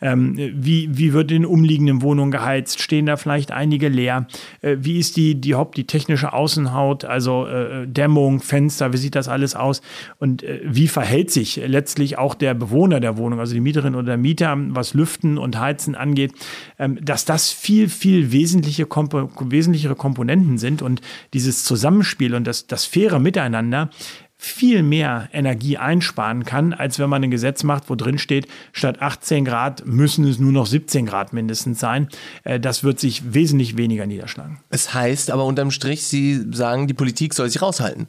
Ähm, 0.01 0.37
wie, 0.37 0.89
wie 0.97 1.13
wird 1.13 1.31
in 1.31 1.45
umliegenden 1.45 2.01
Wohnungen 2.01 2.31
geheizt? 2.31 2.81
Stehen 2.81 3.05
da 3.05 3.17
vielleicht 3.17 3.51
einige 3.51 3.87
leer? 3.87 4.27
Wie 4.61 4.99
ist 4.99 5.17
die, 5.17 5.35
die 5.35 5.55
die 5.75 5.85
technische 5.85 6.33
Außenhaut, 6.33 7.05
also 7.05 7.47
Dämmung, 7.85 8.39
Fenster, 8.39 8.91
wie 8.93 8.97
sieht 8.97 9.15
das 9.15 9.27
alles 9.27 9.55
aus? 9.55 9.81
Und 10.19 10.43
wie 10.63 10.87
verhält 10.87 11.31
sich 11.31 11.61
letztlich 11.65 12.17
auch 12.17 12.35
der 12.35 12.53
Bewohner 12.53 12.99
der 12.99 13.17
Wohnung, 13.17 13.39
also 13.39 13.53
die 13.53 13.61
Mieterin 13.61 13.95
oder 13.95 14.05
der 14.05 14.17
Mieter, 14.17 14.55
was 14.69 14.93
Lüften 14.93 15.37
und 15.37 15.59
Heizen 15.59 15.95
angeht, 15.95 16.33
ähm, 16.79 16.97
dass 17.01 17.25
das 17.25 17.51
viel, 17.51 17.89
viel 17.89 18.31
wesentlicher 18.31 18.42
wesentliche 18.43 18.85
Kompo 18.85 19.29
wesentlichere 19.39 19.95
Komponenten 19.95 20.57
sind 20.57 20.81
und 20.81 21.01
dieses 21.33 21.63
Zusammenspiel 21.63 22.35
und 22.35 22.45
das, 22.45 22.67
das 22.67 22.83
faire 22.83 23.19
Miteinander 23.19 23.89
viel 24.35 24.83
mehr 24.83 25.29
Energie 25.31 25.77
einsparen 25.77 26.43
kann, 26.43 26.73
als 26.73 26.99
wenn 26.99 27.09
man 27.09 27.23
ein 27.23 27.31
Gesetz 27.31 27.63
macht, 27.63 27.89
wo 27.89 27.95
drin 27.95 28.17
steht, 28.17 28.47
statt 28.73 29.01
18 29.01 29.45
Grad 29.45 29.85
müssen 29.85 30.27
es 30.27 30.37
nur 30.37 30.51
noch 30.51 30.65
17 30.65 31.05
Grad 31.05 31.31
mindestens 31.31 31.79
sein. 31.79 32.09
Äh, 32.43 32.59
das 32.59 32.83
wird 32.83 32.99
sich 32.99 33.33
wesentlich 33.33 33.77
weniger 33.77 34.05
niederschlagen. 34.05 34.59
Es 34.69 34.93
heißt 34.93 35.31
aber 35.31 35.45
unterm 35.45 35.71
Strich, 35.71 36.03
Sie 36.03 36.45
sagen, 36.51 36.87
die 36.87 36.93
Politik 36.93 37.33
soll 37.33 37.49
sich 37.49 37.61
raushalten. 37.61 38.07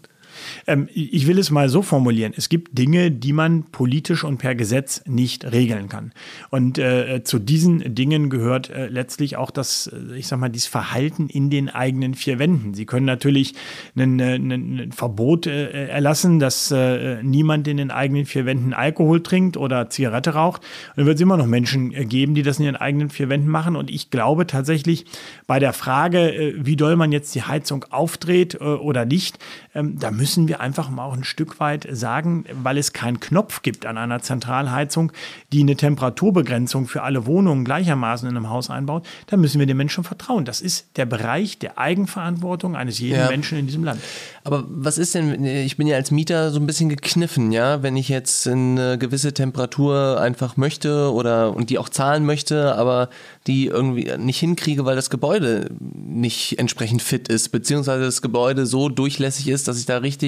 Ähm, 0.67 0.89
ich 0.93 1.27
will 1.27 1.39
es 1.39 1.51
mal 1.51 1.69
so 1.69 1.83
formulieren. 1.83 2.33
Es 2.37 2.49
gibt 2.49 2.77
Dinge, 2.79 3.11
die 3.11 3.33
man 3.33 3.65
politisch 3.65 4.25
und 4.25 4.39
per 4.39 4.55
Gesetz 4.55 5.03
nicht 5.07 5.51
regeln 5.51 5.89
kann. 5.89 6.13
Und 6.51 6.79
äh, 6.79 7.23
zu 7.25 7.39
diesen 7.39 7.95
Dingen 7.95 8.31
gehört 8.31 8.71
äh, 8.71 8.87
letztlich 8.87 9.37
auch 9.37 9.51
das, 9.51 9.87
äh, 9.87 10.17
ich 10.17 10.27
sag 10.27 10.39
mal, 10.39 10.49
dieses 10.49 10.69
Verhalten 10.69 11.29
in 11.29 11.51
den 11.51 11.69
eigenen 11.69 12.15
vier 12.15 12.39
Wänden. 12.39 12.75
Sie 12.75 12.87
können 12.87 13.07
natürlich 13.07 13.55
ein, 13.97 14.21
ein 14.21 14.93
Verbot 14.93 15.47
äh, 15.47 15.89
erlassen, 15.89 16.39
dass 16.39 16.71
äh, 16.71 17.23
niemand 17.23 17.69
in 17.69 17.77
den 17.77 17.91
eigenen 17.91 18.27
vier 18.27 18.47
Wänden 18.47 18.73
Alkohol 18.73 19.23
trinkt 19.23 19.57
oder 19.57 19.91
Zigarette 19.91 20.35
raucht. 20.35 20.63
Und 20.63 20.99
dann 20.99 21.07
wird 21.07 21.17
es 21.17 21.21
immer 21.21 21.37
noch 21.37 21.47
Menschen 21.47 21.93
äh, 21.93 22.05
geben, 22.05 22.35
die 22.35 22.43
das 22.43 22.59
in 22.59 22.65
ihren 22.65 22.77
eigenen 22.77 23.11
vier 23.11 23.29
Wänden 23.29 23.49
machen. 23.49 23.77
Und 23.77 23.91
ich 23.91 24.11
glaube 24.11 24.47
tatsächlich 24.47 25.05
bei 25.47 25.59
der 25.59 25.73
Frage, 25.73 26.55
wie 26.57 26.77
doll 26.77 26.97
man 26.97 27.13
jetzt 27.13 27.35
die 27.35 27.43
Heizung 27.43 27.85
aufdreht 27.91 28.61
oder 28.61 29.05
nicht, 29.05 29.39
ähm, 29.75 29.99
da 29.99 30.11
müssen 30.11 30.34
wir 30.37 30.61
einfach 30.61 30.91
mal 30.91 31.05
auch 31.05 31.15
ein 31.15 31.25
Stück 31.25 31.61
weit 31.61 31.87
sagen, 31.91 32.45
weil 32.63 32.79
es 32.79 32.93
keinen 32.93 33.21
Knopf 33.21 33.63
gibt 33.63 33.87
an 33.87 33.99
einer 33.99 34.21
Zentralheizung, 34.21 35.13
die 35.53 35.61
eine 35.61 35.77
Temperaturbegrenzung 35.77 36.87
für 36.87 37.03
alle 37.03 37.27
Wohnungen 37.27 37.65
gleichermaßen 37.65 38.29
in 38.29 38.37
einem 38.37 38.51
Haus 38.51 38.71
einbaut, 38.71 39.07
da 39.27 39.37
müssen 39.37 39.59
wir 39.59 39.67
den 39.67 39.77
Menschen 39.77 40.05
vertrauen. 40.05 40.45
Das 40.45 40.61
ist 40.61 40.97
der 40.97 41.07
Bereich 41.07 41.59
der 41.59 41.79
Eigenverantwortung 41.79 42.77
eines 42.77 42.99
jeden 42.99 43.19
ja. 43.19 43.29
Menschen 43.29 43.59
in 43.59 43.67
diesem 43.67 43.85
Land. 43.85 44.01
Aber 44.43 44.65
was 44.69 44.99
ist 44.99 45.15
denn, 45.15 45.45
ich 45.45 45.77
bin 45.77 45.87
ja 45.87 45.97
als 45.97 46.11
Mieter 46.11 46.51
so 46.51 46.61
ein 46.61 46.67
bisschen 46.67 46.89
gekniffen, 46.89 47.53
ja, 47.53 47.83
wenn 47.83 47.97
ich 47.97 48.09
jetzt 48.09 48.47
eine 48.47 48.99
gewisse 48.99 49.33
Temperatur 49.33 50.21
einfach 50.21 50.57
möchte 50.57 51.13
oder 51.13 51.55
und 51.55 51.71
die 51.71 51.79
auch 51.79 51.89
zahlen 51.89 52.27
möchte, 52.27 52.75
aber 52.75 53.09
die 53.47 53.67
irgendwie 53.67 54.13
nicht 54.19 54.39
hinkriege, 54.39 54.85
weil 54.85 54.97
das 54.97 55.11
Gebäude 55.11 55.71
nicht 55.81 56.59
entsprechend 56.59 57.03
fit 57.03 57.29
ist, 57.29 57.51
beziehungsweise 57.51 58.05
das 58.05 58.23
Gebäude 58.23 58.67
so 58.67 58.89
durchlässig 58.89 59.49
ist, 59.49 59.69
dass 59.69 59.79
ich 59.79 59.87
da 59.87 59.99
richtig 59.99 60.24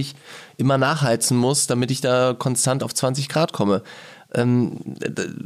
immer 0.56 0.78
nachheizen 0.78 1.36
muss, 1.36 1.66
damit 1.66 1.90
ich 1.90 2.00
da 2.00 2.34
konstant 2.38 2.82
auf 2.82 2.94
20 2.94 3.28
Grad 3.28 3.52
komme. 3.52 3.82
Ähm, 4.34 4.96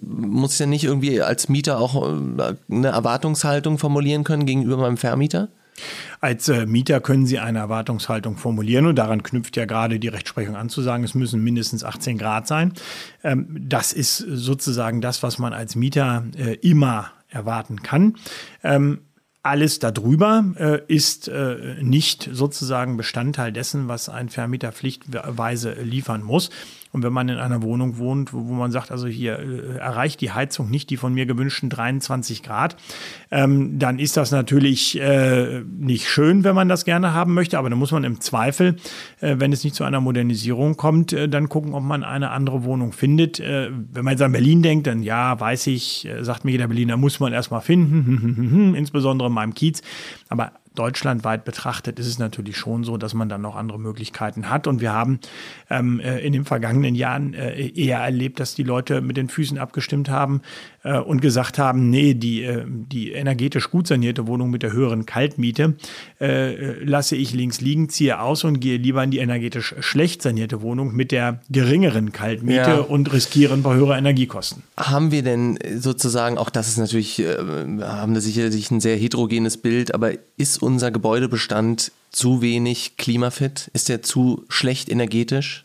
muss 0.02 0.54
ich 0.54 0.58
ja 0.60 0.66
nicht 0.66 0.84
irgendwie 0.84 1.20
als 1.20 1.48
Mieter 1.48 1.78
auch 1.78 2.06
äh, 2.06 2.54
eine 2.70 2.88
Erwartungshaltung 2.88 3.78
formulieren 3.78 4.24
können 4.24 4.46
gegenüber 4.46 4.78
meinem 4.78 4.96
Vermieter? 4.96 5.48
Als 6.20 6.48
äh, 6.48 6.66
Mieter 6.66 7.00
können 7.00 7.26
Sie 7.26 7.38
eine 7.38 7.58
Erwartungshaltung 7.58 8.36
formulieren 8.36 8.86
und 8.86 8.96
daran 8.96 9.22
knüpft 9.22 9.56
ja 9.56 9.64
gerade 9.64 9.98
die 9.98 10.08
Rechtsprechung 10.08 10.56
an 10.56 10.68
zu 10.68 10.82
sagen, 10.82 11.04
es 11.04 11.14
müssen 11.14 11.42
mindestens 11.42 11.84
18 11.84 12.18
Grad 12.18 12.46
sein. 12.46 12.72
Ähm, 13.22 13.46
das 13.68 13.92
ist 13.92 14.18
sozusagen 14.18 15.00
das, 15.00 15.22
was 15.22 15.38
man 15.38 15.52
als 15.52 15.76
Mieter 15.76 16.24
äh, 16.36 16.54
immer 16.56 17.12
erwarten 17.28 17.82
kann. 17.82 18.16
Ähm, 18.62 19.00
alles 19.42 19.78
darüber 19.78 20.44
äh, 20.56 20.80
ist 20.86 21.28
äh, 21.28 21.76
nicht 21.80 22.28
sozusagen 22.32 22.96
Bestandteil 22.96 23.52
dessen, 23.52 23.88
was 23.88 24.08
ein 24.08 24.28
Vermieter 24.28 24.72
pflichtweise 24.72 25.72
liefern 25.72 26.22
muss. 26.22 26.50
Und 26.92 27.04
wenn 27.04 27.12
man 27.12 27.28
in 27.28 27.38
einer 27.38 27.62
Wohnung 27.62 27.98
wohnt, 27.98 28.32
wo, 28.32 28.48
wo 28.48 28.52
man 28.54 28.72
sagt, 28.72 28.90
also 28.90 29.06
hier 29.06 29.38
äh, 29.38 29.78
erreicht 29.78 30.20
die 30.20 30.32
Heizung 30.32 30.70
nicht 30.70 30.90
die 30.90 30.96
von 30.96 31.14
mir 31.14 31.26
gewünschten 31.26 31.70
23 31.70 32.42
Grad, 32.42 32.76
ähm, 33.30 33.78
dann 33.78 33.98
ist 33.98 34.16
das 34.16 34.32
natürlich 34.32 35.00
äh, 35.00 35.60
nicht 35.60 36.08
schön, 36.08 36.42
wenn 36.42 36.54
man 36.54 36.68
das 36.68 36.84
gerne 36.84 37.14
haben 37.14 37.34
möchte. 37.34 37.58
Aber 37.58 37.70
dann 37.70 37.78
muss 37.78 37.92
man 37.92 38.02
im 38.04 38.20
Zweifel, 38.20 38.76
äh, 39.20 39.36
wenn 39.38 39.52
es 39.52 39.62
nicht 39.62 39.76
zu 39.76 39.84
einer 39.84 40.00
Modernisierung 40.00 40.76
kommt, 40.76 41.12
äh, 41.12 41.28
dann 41.28 41.48
gucken, 41.48 41.74
ob 41.74 41.84
man 41.84 42.02
eine 42.02 42.30
andere 42.30 42.64
Wohnung 42.64 42.92
findet. 42.92 43.38
Äh, 43.38 43.70
wenn 43.92 44.04
man 44.04 44.12
jetzt 44.12 44.22
an 44.22 44.32
Berlin 44.32 44.62
denkt, 44.62 44.86
dann 44.86 45.02
ja, 45.02 45.38
weiß 45.38 45.68
ich, 45.68 46.06
äh, 46.06 46.24
sagt 46.24 46.44
mir 46.44 46.50
jeder 46.50 46.66
Berliner, 46.66 46.96
muss 46.96 47.20
man 47.20 47.32
erstmal 47.32 47.60
finden, 47.60 48.74
insbesondere 48.76 49.28
in 49.28 49.34
meinem 49.34 49.54
Kiez. 49.54 49.82
Aber 50.28 50.52
deutschlandweit 50.74 51.44
betrachtet 51.44 51.98
ist 51.98 52.06
es 52.06 52.18
natürlich 52.18 52.56
schon 52.56 52.84
so, 52.84 52.96
dass 52.96 53.12
man 53.12 53.28
dann 53.28 53.42
noch 53.42 53.56
andere 53.56 53.78
Möglichkeiten 53.78 54.48
hat. 54.48 54.66
Und 54.66 54.80
wir 54.80 54.92
haben 54.92 55.18
ähm, 55.68 56.00
äh, 56.00 56.20
in 56.20 56.32
den 56.32 56.44
vergangenen 56.44 56.94
Jahren 56.94 57.34
äh, 57.34 57.68
eher 57.68 57.98
erlebt, 57.98 58.38
dass 58.38 58.54
die 58.54 58.62
Leute 58.62 59.00
mit 59.00 59.16
den 59.16 59.28
Füßen 59.28 59.58
abgestimmt 59.58 60.08
haben 60.08 60.42
äh, 60.84 60.98
und 60.98 61.20
gesagt 61.20 61.58
haben, 61.58 61.90
nee, 61.90 62.14
die, 62.14 62.44
äh, 62.44 62.64
die 62.66 63.12
energetisch 63.12 63.70
gut 63.70 63.88
sanierte 63.88 64.28
Wohnung 64.28 64.50
mit 64.50 64.62
der 64.62 64.72
höheren 64.72 65.06
Kaltmiete 65.06 65.74
äh, 66.20 66.82
lasse 66.84 67.16
ich 67.16 67.32
links 67.32 67.60
liegen, 67.60 67.88
ziehe 67.88 68.20
aus 68.20 68.44
und 68.44 68.60
gehe 68.60 68.78
lieber 68.78 69.02
in 69.02 69.10
die 69.10 69.18
energetisch 69.18 69.74
schlecht 69.80 70.22
sanierte 70.22 70.62
Wohnung 70.62 70.94
mit 70.94 71.10
der 71.10 71.40
geringeren 71.50 72.12
Kaltmiete 72.12 72.70
ja. 72.70 72.78
und 72.78 73.12
riskiere 73.12 73.54
ein 73.54 73.64
paar 73.64 73.74
höhere 73.74 73.96
Energiekosten. 73.96 74.62
Haben 74.76 75.10
wir 75.10 75.22
denn 75.22 75.58
sozusagen, 75.78 76.38
auch 76.38 76.50
das 76.50 76.68
ist 76.68 76.78
natürlich, 76.78 77.18
äh, 77.18 77.36
haben 77.82 78.14
wir 78.14 78.20
sicherlich 78.20 78.70
ein 78.70 78.80
sehr 78.80 78.96
heterogenes 78.96 79.56
Bild, 79.56 79.94
aber 79.94 80.12
ist 80.36 80.59
unser 80.62 80.90
Gebäudebestand 80.90 81.92
zu 82.10 82.42
wenig 82.42 82.96
klimafit? 82.96 83.70
Ist 83.72 83.90
er 83.90 84.02
zu 84.02 84.44
schlecht 84.48 84.88
energetisch? 84.88 85.64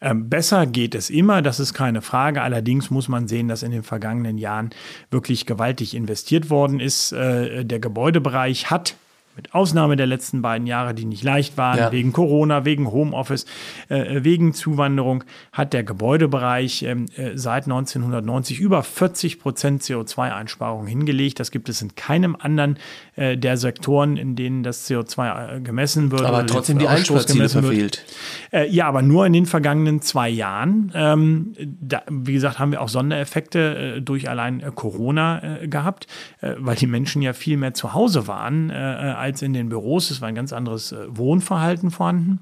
Ähm, 0.00 0.28
besser 0.28 0.66
geht 0.66 0.96
es 0.96 1.10
immer, 1.10 1.42
das 1.42 1.60
ist 1.60 1.74
keine 1.74 2.02
Frage. 2.02 2.42
Allerdings 2.42 2.90
muss 2.90 3.08
man 3.08 3.28
sehen, 3.28 3.48
dass 3.48 3.62
in 3.62 3.70
den 3.70 3.84
vergangenen 3.84 4.36
Jahren 4.36 4.70
wirklich 5.10 5.46
gewaltig 5.46 5.94
investiert 5.94 6.50
worden 6.50 6.80
ist. 6.80 7.12
Äh, 7.12 7.64
der 7.64 7.78
Gebäudebereich 7.78 8.70
hat 8.70 8.96
mit 9.36 9.54
Ausnahme 9.54 9.96
der 9.96 10.06
letzten 10.06 10.42
beiden 10.42 10.66
Jahre, 10.66 10.94
die 10.94 11.06
nicht 11.06 11.24
leicht 11.24 11.56
waren, 11.56 11.78
ja. 11.78 11.92
wegen 11.92 12.12
Corona, 12.12 12.64
wegen 12.64 12.90
Homeoffice, 12.90 13.46
äh, 13.88 14.22
wegen 14.22 14.52
Zuwanderung, 14.52 15.24
hat 15.52 15.72
der 15.72 15.84
Gebäudebereich 15.84 16.82
ähm, 16.82 17.06
äh, 17.16 17.30
seit 17.36 17.64
1990 17.64 18.60
über 18.60 18.82
40 18.82 19.40
Prozent 19.40 19.82
CO2-Einsparungen 19.82 20.86
hingelegt. 20.86 21.40
Das 21.40 21.50
gibt 21.50 21.70
es 21.70 21.80
in 21.80 21.94
keinem 21.94 22.36
anderen 22.38 22.78
äh, 23.16 23.38
der 23.38 23.56
Sektoren, 23.56 24.16
in 24.16 24.36
denen 24.36 24.62
das 24.62 24.90
CO2 24.90 25.56
äh, 25.56 25.60
gemessen 25.60 26.10
wird. 26.10 26.24
Aber 26.24 26.46
trotzdem 26.46 26.78
die 26.78 26.88
Einsparziele 26.88 27.48
verfehlt. 27.48 28.04
Äh, 28.52 28.68
ja, 28.68 28.86
aber 28.86 29.00
nur 29.00 29.24
in 29.24 29.32
den 29.32 29.46
vergangenen 29.46 30.02
zwei 30.02 30.28
Jahren. 30.28 30.92
Ähm, 30.94 31.54
da, 31.80 32.02
wie 32.10 32.34
gesagt, 32.34 32.58
haben 32.58 32.70
wir 32.70 32.82
auch 32.82 32.88
Sondereffekte 32.88 33.94
äh, 33.96 34.00
durch 34.02 34.28
allein 34.28 34.62
Corona 34.74 35.58
gehabt, 35.64 36.06
weil 36.40 36.76
die 36.76 36.86
Menschen 36.86 37.22
ja 37.22 37.32
viel 37.32 37.56
mehr 37.56 37.74
zu 37.74 37.94
Hause 37.94 38.26
waren 38.26 38.70
als 39.22 39.40
in 39.40 39.52
den 39.52 39.68
Büros. 39.68 40.10
Es 40.10 40.20
war 40.20 40.28
ein 40.28 40.34
ganz 40.34 40.52
anderes 40.52 40.92
äh, 40.92 41.06
Wohnverhalten 41.08 41.90
vorhanden. 41.90 42.40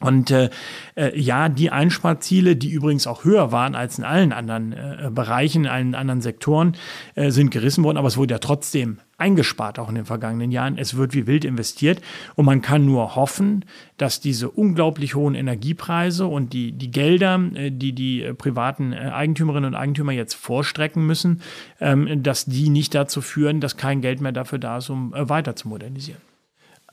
Und 0.00 0.32
äh, 0.32 0.50
äh, 0.96 1.18
ja, 1.18 1.48
die 1.48 1.70
Einsparziele, 1.70 2.56
die 2.56 2.70
übrigens 2.70 3.06
auch 3.06 3.24
höher 3.24 3.52
waren 3.52 3.76
als 3.76 3.96
in 3.96 4.04
allen 4.04 4.32
anderen 4.32 4.72
äh, 4.72 5.08
Bereichen, 5.12 5.64
in 5.64 5.70
allen 5.70 5.94
anderen 5.94 6.20
Sektoren, 6.20 6.76
äh, 7.14 7.30
sind 7.30 7.52
gerissen 7.52 7.84
worden. 7.84 7.96
Aber 7.96 8.08
es 8.08 8.16
wurde 8.16 8.34
ja 8.34 8.38
trotzdem 8.38 8.98
eingespart, 9.18 9.78
auch 9.78 9.88
in 9.88 9.94
den 9.94 10.04
vergangenen 10.04 10.50
Jahren. 10.50 10.78
Es 10.78 10.96
wird 10.96 11.14
wie 11.14 11.28
wild 11.28 11.44
investiert. 11.44 12.00
Und 12.34 12.44
man 12.44 12.60
kann 12.60 12.84
nur 12.84 13.14
hoffen, 13.14 13.64
dass 13.96 14.18
diese 14.18 14.50
unglaublich 14.50 15.14
hohen 15.14 15.36
Energiepreise 15.36 16.26
und 16.26 16.52
die, 16.52 16.72
die 16.72 16.90
Gelder, 16.90 17.40
äh, 17.54 17.70
die 17.70 17.92
die 17.92 18.24
äh, 18.24 18.34
privaten 18.34 18.92
äh, 18.92 18.96
Eigentümerinnen 18.96 19.74
und 19.74 19.74
Eigentümer 19.76 20.10
jetzt 20.10 20.34
vorstrecken 20.34 21.06
müssen, 21.06 21.40
ähm, 21.80 22.20
dass 22.20 22.46
die 22.46 22.68
nicht 22.68 22.96
dazu 22.96 23.20
führen, 23.20 23.60
dass 23.60 23.76
kein 23.76 24.00
Geld 24.00 24.20
mehr 24.20 24.32
dafür 24.32 24.58
da 24.58 24.78
ist, 24.78 24.90
um 24.90 25.14
äh, 25.14 25.28
weiter 25.28 25.54
zu 25.54 25.68
modernisieren. 25.68 26.33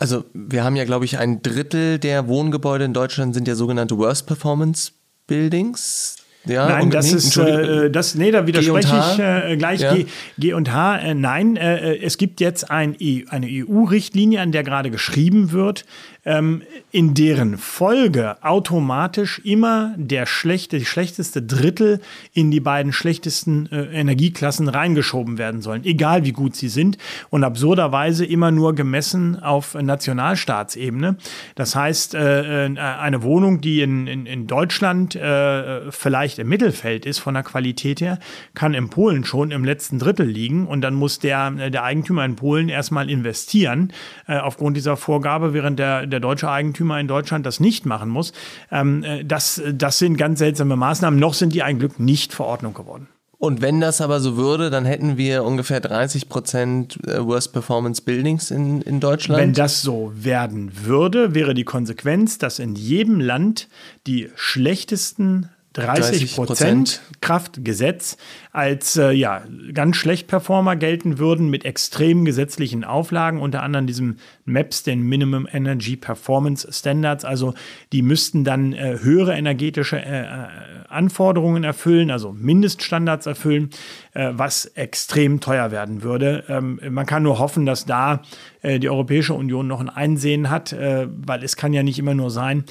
Also 0.02 0.26
wir 0.34 0.64
haben 0.64 0.76
ja, 0.76 0.84
glaube 0.84 1.06
ich, 1.06 1.20
ein 1.20 1.44
Drittel 1.44 2.00
der 2.00 2.28
Wohngebäude 2.28 2.86
in 2.86 2.94
Deutschland 2.94 3.36
sind 3.36 3.48
ja 3.48 3.54
sogenannte 3.54 4.00
Worst 4.00 4.26
Performance 4.26 4.94
Buildings. 5.28 6.16
Ja, 6.46 6.68
nein, 6.68 6.90
das 6.90 7.12
nee, 7.12 7.18
ist 7.18 7.38
äh, 7.38 7.92
das 7.92 8.16
nee, 8.16 8.32
da 8.32 8.48
widerspreche 8.48 8.96
ich 8.98 9.20
äh, 9.20 9.58
gleich 9.58 9.82
ja. 9.82 9.94
G, 9.94 10.08
G 10.40 10.54
und 10.54 10.74
H. 10.74 10.98
Äh, 10.98 11.14
nein, 11.14 11.56
äh, 11.56 11.98
es 11.98 12.18
gibt 12.18 12.40
jetzt 12.40 12.72
ein, 12.72 12.96
e, 12.98 13.26
eine 13.30 13.46
EU-Richtlinie, 13.48 14.42
an 14.42 14.52
der 14.52 14.64
gerade 14.64 14.90
geschrieben 14.90 15.52
wird, 15.52 15.86
ähm, 16.26 16.62
in 16.92 17.14
deren 17.14 17.58
Folge 17.58 18.38
automatisch 18.44 19.40
immer 19.44 19.96
der 19.98 20.26
schlechte, 20.26 20.78
die 20.78 20.86
schlechteste 20.86 21.42
Drittel 21.42 22.00
in 22.34 22.52
die 22.52 22.60
beiden 22.60 22.94
schlechtesten 22.94 23.72
äh, 23.72 23.86
Energieklassen 23.86 24.68
reingeschoben 24.68 25.38
werden 25.38 25.62
sollen, 25.62 25.84
egal 25.84 26.24
wie 26.24 26.32
gut 26.32 26.56
sie 26.56 26.70
sind 26.70 26.98
und 27.30 27.44
absurderweise 27.44 28.26
immer 28.26 28.52
nur 28.52 28.76
gemessen 28.76 29.42
auf 29.42 29.74
Nationalstaatsebene. 29.74 31.18
Das 31.56 31.76
heißt, 31.76 32.14
äh, 32.14 32.66
äh 32.66 32.78
eine 32.78 33.24
Wohnung, 33.24 33.62
die 33.62 33.82
in, 33.82 34.08
in, 34.08 34.26
in 34.26 34.48
Deutschland 34.48 35.16
äh, 35.16 35.92
vielleicht 35.92 36.40
im 36.40 36.50
Mittelfeld 36.50 37.06
ist 37.06 37.20
von 37.20 37.34
der 37.34 37.44
Qualität 37.44 38.02
her, 38.02 38.20
kann 38.54 38.74
in 38.74 38.90
Polen 38.90 39.24
schon 39.24 39.52
im 39.52 39.64
letzten 39.64 39.98
Drittel 39.98 40.28
liegen 40.28 40.68
und 40.68 40.82
dann 40.82 40.94
muss 40.94 41.20
der, 41.20 41.50
der 41.70 41.84
Eigentümer 41.84 42.26
in 42.26 42.36
Polen 42.36 42.70
erstmal 42.70 43.10
investieren 43.10 43.92
äh, 44.28 44.38
aufgrund 44.38 44.78
dieser 44.78 44.98
Vorgabe, 44.98 45.54
während 45.54 45.80
der 45.80 46.11
der 46.12 46.20
deutsche 46.20 46.50
Eigentümer 46.50 47.00
in 47.00 47.08
Deutschland 47.08 47.46
das 47.46 47.60
nicht 47.60 47.86
machen 47.86 48.10
muss. 48.10 48.34
Ähm, 48.72 49.04
äh, 49.04 49.26
das, 49.26 49.62
das 49.74 49.98
sind 49.98 50.18
ganz 50.18 50.40
seltsame 50.40 50.76
Maßnahmen. 50.76 51.20
Noch 51.20 51.34
sind 51.34 51.54
die 51.54 51.64
ein 51.64 51.80
Glück 51.80 52.00
nicht 52.00 52.34
Verordnung 52.34 52.74
geworden. 52.74 53.08
Und 53.42 53.60
wenn 53.60 53.82
das 53.82 54.02
aber 54.02 54.20
so 54.20 54.38
würde, 54.38 54.70
dann 54.70 54.86
hätten 54.86 55.18
wir 55.18 55.44
ungefähr 55.44 55.80
30 55.80 56.30
Prozent 56.30 57.00
äh, 57.08 57.26
Worst 57.26 57.54
Performance 57.54 58.04
Buildings 58.04 58.52
in, 58.52 58.84
in 58.84 59.00
Deutschland. 59.00 59.42
Wenn 59.42 59.54
das 59.54 59.82
so 59.82 60.12
werden 60.14 60.72
würde, 60.86 61.34
wäre 61.34 61.56
die 61.56 61.64
Konsequenz, 61.64 62.38
dass 62.38 62.60
in 62.60 62.76
jedem 62.76 63.20
Land 63.20 63.68
die 64.06 64.30
schlechtesten 64.36 65.50
30 65.74 66.36
Prozent 66.36 67.02
Kraftgesetz 67.22 68.18
als 68.52 68.98
äh, 68.98 69.12
ja, 69.12 69.44
ganz 69.74 69.96
schlecht 69.96 70.28
Performer 70.28 70.76
gelten 70.76 71.20
würden 71.20 71.50
mit 71.50 71.64
extremen 71.64 72.26
gesetzlichen 72.26 72.84
Auflagen, 72.84 73.40
unter 73.40 73.64
anderem 73.64 73.88
diesem 73.88 74.18
MAPS, 74.44 74.84
den 74.84 75.02
Minimum 75.02 75.48
Energy 75.50 75.96
Performance 75.96 76.68
Standards. 76.72 77.24
Also 77.24 77.54
die 77.94 78.02
müssten 78.02 78.44
dann 78.44 78.74
äh, 78.74 78.98
höhere 79.02 79.36
energetische 79.36 79.98
äh, 79.98 80.24
äh 80.24 80.48
Anforderungen 80.90 81.64
erfüllen, 81.64 82.12
also 82.12 82.34
Mindeststandards 82.34 83.26
erfüllen, 83.26 83.70
äh, 84.14 84.32
was 84.34 84.66
extrem 84.66 85.40
teuer 85.40 85.72
werden 85.72 86.04
würde. 86.04 86.44
Ähm, 86.50 86.82
man 86.90 87.06
kann 87.06 87.24
nur 87.24 87.40
hoffen, 87.40 87.66
dass 87.66 87.86
da 87.86 88.24
äh, 88.62 88.78
die 88.78 88.90
Europäische 88.90 89.34
Union 89.34 89.68
noch 89.68 89.80
ein 89.80 89.88
Einsehen 89.90 90.50
hat, 90.50 90.76
weil 90.76 91.44
es 91.44 91.56
kann 91.56 91.72
ja 91.72 91.84
nicht 91.84 92.00
immer 92.00 92.14
nur 92.14 92.32
sein, 92.32 92.66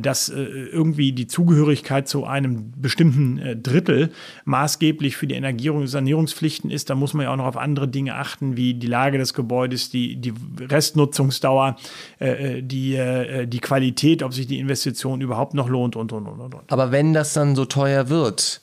dass 0.00 0.28
irgendwie 0.28 1.12
die 1.12 1.26
Zugehörigkeit 1.26 2.08
zu 2.08 2.24
einem 2.24 2.72
bestimmten 2.76 3.62
Drittel 3.62 4.10
maßgeblich 4.44 4.97
für 5.16 5.26
die 5.26 5.34
Energierung 5.34 5.80
und 5.80 5.86
Sanierungspflichten 5.86 6.70
ist. 6.70 6.90
Da 6.90 6.94
muss 6.94 7.14
man 7.14 7.24
ja 7.24 7.32
auch 7.32 7.36
noch 7.36 7.46
auf 7.46 7.56
andere 7.56 7.88
Dinge 7.88 8.14
achten, 8.14 8.56
wie 8.56 8.74
die 8.74 8.86
Lage 8.86 9.18
des 9.18 9.34
Gebäudes, 9.34 9.90
die, 9.90 10.16
die 10.16 10.34
Restnutzungsdauer, 10.60 11.76
die, 12.20 13.46
die 13.46 13.60
Qualität, 13.60 14.22
ob 14.22 14.34
sich 14.34 14.46
die 14.46 14.58
Investition 14.58 15.20
überhaupt 15.20 15.54
noch 15.54 15.68
lohnt 15.68 15.96
und, 15.96 16.12
und, 16.12 16.26
und, 16.26 16.40
und. 16.40 16.72
Aber 16.72 16.90
wenn 16.92 17.12
das 17.12 17.32
dann 17.32 17.54
so 17.56 17.64
teuer 17.64 18.08
wird, 18.08 18.60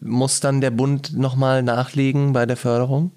muss 0.00 0.40
dann 0.40 0.60
der 0.60 0.70
Bund 0.70 1.16
nochmal 1.16 1.62
nachlegen 1.62 2.32
bei 2.32 2.46
der 2.46 2.56
Förderung? 2.56 3.10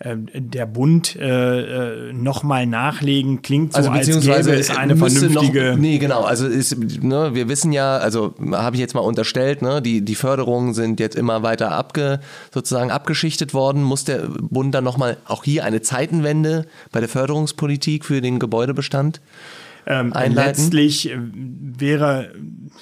Ähm, 0.00 0.28
der 0.32 0.66
Bund 0.66 1.16
äh, 1.16 2.08
äh 2.08 2.12
nochmal 2.12 2.66
nachlegen 2.66 3.42
klingt 3.42 3.72
so, 3.72 3.78
also 3.78 3.90
beziehungsweise 3.90 4.52
als 4.52 4.68
gäbe 4.68 4.78
eine 4.78 4.96
vernünftige. 4.96 5.72
Noch, 5.72 5.78
nee, 5.78 5.98
genau. 5.98 6.22
Also 6.22 6.46
ist, 6.46 6.76
ne, 7.02 7.34
wir 7.34 7.48
wissen 7.48 7.72
ja, 7.72 7.96
also 7.96 8.34
habe 8.52 8.76
ich 8.76 8.80
jetzt 8.80 8.94
mal 8.94 9.00
unterstellt, 9.00 9.60
ne, 9.60 9.82
die, 9.82 10.04
die 10.04 10.14
Förderungen 10.14 10.72
sind 10.72 11.00
jetzt 11.00 11.16
immer 11.16 11.42
weiter 11.42 11.72
abge, 11.72 12.20
sozusagen 12.54 12.92
abgeschichtet 12.92 13.54
worden. 13.54 13.82
Muss 13.82 14.04
der 14.04 14.28
Bund 14.28 14.72
dann 14.72 14.84
nochmal 14.84 15.16
auch 15.24 15.42
hier 15.42 15.64
eine 15.64 15.82
Zeitenwende 15.82 16.66
bei 16.92 17.00
der 17.00 17.08
Förderungspolitik 17.08 18.04
für 18.04 18.20
den 18.20 18.38
Gebäudebestand? 18.38 19.20
Ähm, 19.90 20.12
letztlich 20.14 21.10
äh, 21.10 21.16
wäre, 21.18 22.34